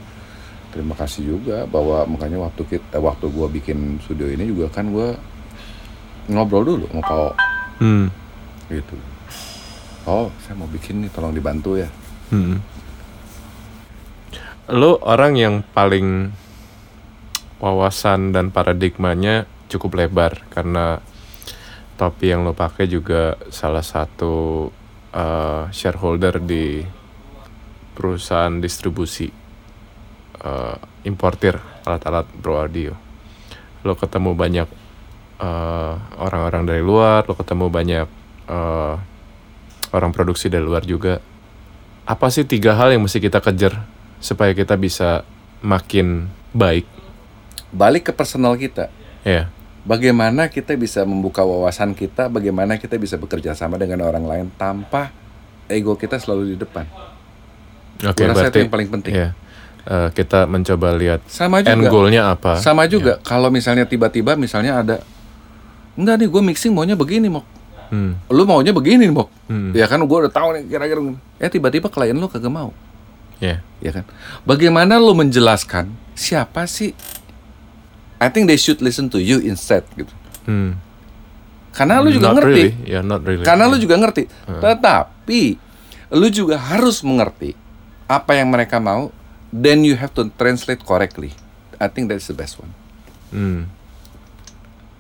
terima 0.69 0.93
kasih 0.93 1.33
juga 1.33 1.65
bahwa 1.65 2.05
makanya 2.07 2.45
waktu 2.45 2.61
kita 2.67 3.01
waktu 3.01 3.33
gua 3.33 3.49
bikin 3.49 3.97
studio 3.99 4.29
ini 4.29 4.53
juga 4.53 4.69
kan 4.69 4.93
gua 4.93 5.17
ngobrol 6.29 6.61
dulu 6.67 6.85
sama 6.87 7.01
Pak 7.01 7.11
Oo 7.11 7.33
Hmm. 7.81 8.07
gitu 8.69 8.97
oh 10.05 10.29
saya 10.39 10.55
mau 10.55 10.69
bikin 10.69 11.01
nih 11.01 11.11
tolong 11.11 11.33
dibantu 11.33 11.81
ya 11.81 11.89
Hmm. 12.29 12.61
Lo 14.69 15.01
orang 15.03 15.33
yang 15.35 15.55
paling 15.73 16.29
wawasan 17.63 18.35
dan 18.35 18.51
paradigmanya 18.51 19.47
cukup 19.71 20.03
lebar 20.03 20.43
karena 20.51 20.99
topi 21.95 22.35
yang 22.35 22.43
lo 22.43 22.59
pakai 22.59 22.91
juga 22.91 23.39
salah 23.55 23.87
satu 23.87 24.67
uh, 25.15 25.71
shareholder 25.71 26.43
di 26.43 26.83
perusahaan 27.95 28.59
distribusi 28.59 29.31
uh, 30.43 30.77
importir 31.07 31.55
alat-alat 31.87 32.27
bro 32.35 32.59
audio. 32.59 32.93
Lo 33.87 33.95
ketemu 33.95 34.35
banyak 34.35 34.69
uh, 35.39 35.95
orang-orang 36.19 36.67
dari 36.67 36.83
luar, 36.83 37.23
lo 37.31 37.39
ketemu 37.39 37.71
banyak 37.71 38.09
uh, 38.51 38.95
orang 39.95 40.11
produksi 40.11 40.51
dari 40.51 40.67
luar 40.67 40.83
juga 40.83 41.23
apa 42.03 42.27
sih 42.35 42.43
tiga 42.43 42.75
hal 42.75 42.91
yang 42.91 43.07
mesti 43.07 43.23
kita 43.23 43.39
kejar 43.39 43.87
supaya 44.19 44.51
kita 44.59 44.75
bisa 44.75 45.23
makin 45.63 46.27
baik 46.51 47.02
balik 47.73 48.09
ke 48.09 48.13
personal 48.13 48.55
kita 48.55 48.93
ya 49.27 49.49
bagaimana 49.83 50.47
kita 50.47 50.77
bisa 50.79 51.03
membuka 51.03 51.43
wawasan 51.43 51.97
kita 51.97 52.31
bagaimana 52.31 52.79
kita 52.79 53.01
bisa 53.01 53.19
bekerja 53.19 53.57
sama 53.57 53.81
dengan 53.81 54.05
orang 54.07 54.23
lain 54.23 54.47
tanpa 54.55 55.11
ego 55.67 55.99
kita 55.99 56.21
selalu 56.21 56.55
di 56.55 56.57
depan 56.61 56.87
oke 58.07 58.21
Gua 58.23 58.31
rasa 58.31 58.47
itu 58.47 58.47
berarti 58.47 58.59
yang 58.63 58.73
paling 58.73 58.91
penting. 58.93 59.13
ya 59.17 59.29
eh, 59.89 60.09
kita 60.15 60.47
mencoba 60.47 60.89
lihat 60.95 61.21
sama 61.27 61.65
end 61.65 61.83
juga 61.83 61.91
goalnya 61.91 62.23
apa 62.31 62.61
sama 62.61 62.87
juga 62.87 63.19
kalau 63.25 63.51
misalnya 63.51 63.89
tiba-tiba 63.89 64.39
misalnya 64.39 64.79
ada 64.85 64.97
enggak 65.99 66.15
nih 66.23 66.29
gue 66.31 66.43
mixing 66.53 66.73
maunya 66.77 66.95
begini 66.95 67.27
mau 67.27 67.43
hmm. 67.93 68.33
lu 68.33 68.43
maunya 68.49 68.73
begini 68.73 69.13
Mok. 69.13 69.29
Hmm. 69.53 69.71
Ya 69.77 69.85
kan 69.85 70.01
gue 70.01 70.19
udah 70.25 70.33
tahu 70.33 70.57
nih 70.57 70.63
kira-kira. 70.67 71.01
Eh 71.37 71.51
tiba-tiba 71.53 71.93
klien 71.93 72.17
lu 72.17 72.27
kagak 72.27 72.49
mau. 72.49 72.73
ya 73.39 73.61
Ya 73.85 73.91
kan? 73.93 74.09
Bagaimana 74.49 74.97
lu 74.97 75.13
menjelaskan 75.13 75.93
siapa 76.17 76.65
sih? 76.65 76.97
I 78.23 78.31
think 78.31 78.47
they 78.47 78.55
should 78.55 78.79
listen 78.79 79.11
to 79.11 79.19
you 79.19 79.43
instead 79.43 79.83
gitu. 79.93 80.11
hmm. 80.47 80.79
Karena 81.73 81.99
lu 81.99 82.13
juga 82.13 82.31
Not 82.31 82.37
ngerti. 82.39 82.53
really. 82.53 82.71
ya 82.85 83.01
not 83.01 83.25
really 83.25 83.43
Karena 83.43 83.65
lu 83.67 83.75
Ya. 83.75 83.83
juga 83.83 83.97
ngerti. 83.97 84.29
Tetapi 84.47 85.41
lu 86.13 86.29
juga 86.29 86.61
harus 86.61 87.01
mengerti 87.01 87.57
apa 88.07 88.37
yang 88.37 88.49
mereka 88.49 88.77
mau. 88.77 89.09
Then 89.49 89.81
you 89.81 89.97
have 89.97 90.13
to 90.15 90.29
translate 90.33 90.81
correctly. 90.81 91.33
I 91.77 91.89
think 91.89 92.07
that's 92.07 92.29
the 92.29 92.37
best 92.37 92.57
one. 92.57 92.71
hmm. 93.31 93.67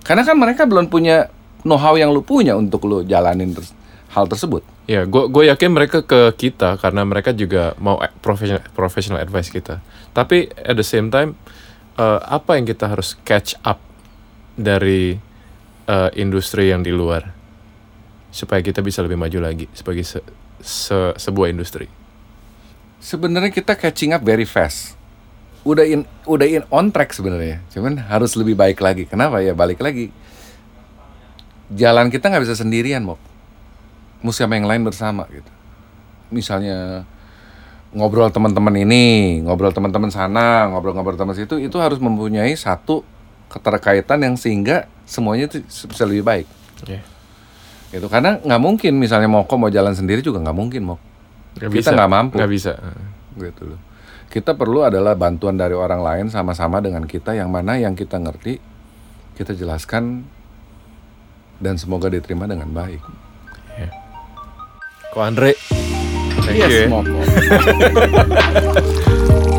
Karena 0.02 0.24
kan 0.24 0.34
mereka 0.34 0.64
belum 0.64 0.88
punya 0.88 1.30
know-how 1.62 1.94
yang 1.94 2.10
lu 2.10 2.20
punya 2.20 2.58
untuk 2.58 2.82
lu 2.82 3.04
jalanin 3.04 3.54
ters- 3.54 3.76
hal 4.10 4.26
tersebut. 4.26 4.66
ya 4.82 5.06
gue 5.06 5.30
gue 5.30 5.46
yakin 5.46 5.70
mereka 5.70 6.02
ke 6.02 6.34
kita 6.34 6.74
karena 6.74 7.06
mereka 7.06 7.30
juga 7.30 7.70
mau 7.78 8.02
professional 8.18 8.66
professional 8.74 9.22
advice 9.22 9.46
kita 9.46 9.78
tapi 10.10 10.50
at 10.58 10.74
the 10.74 10.82
same 10.82 11.06
time 11.06 11.38
eh, 11.96 12.20
apa 12.22 12.56
yang 12.56 12.64
kita 12.68 12.88
harus 12.88 13.16
catch 13.26 13.56
up 13.64 13.80
dari 14.56 15.16
eh, 15.88 16.10
industri 16.18 16.70
yang 16.70 16.84
di 16.84 16.92
luar 16.92 17.32
supaya 18.32 18.64
kita 18.64 18.80
bisa 18.80 19.04
lebih 19.04 19.20
maju 19.20 19.38
lagi 19.44 19.68
sebagai 19.76 20.04
se- 20.04 20.24
se- 20.60 21.16
sebuah 21.20 21.52
industri 21.52 22.02
Sebenarnya 23.02 23.50
kita 23.50 23.74
catching 23.74 24.14
up 24.14 24.22
very 24.22 24.46
fast. 24.46 24.94
Udah 25.66 25.82
in 25.82 26.06
udah 26.22 26.46
in 26.46 26.62
on 26.70 26.94
track 26.94 27.10
sebenarnya. 27.10 27.58
Cuman 27.74 27.98
harus 27.98 28.38
lebih 28.38 28.54
baik 28.54 28.78
lagi. 28.78 29.10
Kenapa 29.10 29.42
ya? 29.42 29.58
Balik 29.58 29.82
lagi. 29.82 30.14
Jalan 31.74 32.14
kita 32.14 32.30
nggak 32.30 32.46
bisa 32.46 32.54
sendirian, 32.54 33.02
Mok. 33.02 33.18
Mesti 34.22 34.46
sama 34.46 34.54
yang 34.54 34.70
lain 34.70 34.86
bersama 34.86 35.26
gitu. 35.34 35.50
Misalnya 36.30 37.02
ngobrol 37.92 38.32
teman-teman 38.32 38.74
ini, 38.76 39.38
ngobrol 39.44 39.72
teman-teman 39.72 40.08
sana, 40.08 40.68
ngobrol-ngobrol 40.72 41.16
teman 41.16 41.36
situ, 41.36 41.60
itu 41.60 41.76
harus 41.76 42.00
mempunyai 42.00 42.52
satu 42.56 43.04
keterkaitan 43.52 44.24
yang 44.24 44.34
sehingga 44.34 44.88
semuanya 45.04 45.52
itu 45.52 45.60
bisa 45.64 46.04
lebih 46.08 46.24
baik. 46.24 46.46
ya 46.88 47.00
Gitu. 47.92 48.08
Karena 48.08 48.40
nggak 48.40 48.60
mungkin 48.60 48.96
misalnya 48.96 49.28
Moko 49.28 49.60
mau 49.60 49.68
jalan 49.68 49.92
sendiri 49.92 50.24
juga 50.24 50.40
nggak 50.40 50.56
mungkin. 50.56 50.96
Nggak 51.60 51.68
Kita 51.68 51.92
nggak 51.92 52.10
mampu. 52.10 52.40
nggak 52.40 52.52
bisa 52.52 52.72
gitu 53.36 53.76
loh. 53.76 53.80
Kita 54.32 54.56
perlu 54.56 54.88
adalah 54.88 55.12
bantuan 55.12 55.60
dari 55.60 55.76
orang 55.76 56.00
lain 56.00 56.26
sama-sama 56.32 56.80
dengan 56.80 57.04
kita 57.04 57.36
yang 57.36 57.52
mana 57.52 57.76
yang 57.76 57.92
kita 57.92 58.16
ngerti 58.16 58.56
kita 59.36 59.52
jelaskan 59.52 60.24
dan 61.60 61.76
semoga 61.76 62.08
diterima 62.08 62.48
dengan 62.48 62.72
baik. 62.72 63.04
Ko 65.12 65.20
Andre 65.20 65.52
thank 66.46 66.58
you 66.58 66.78
ya. 66.78 66.88
Moko. 66.88 67.18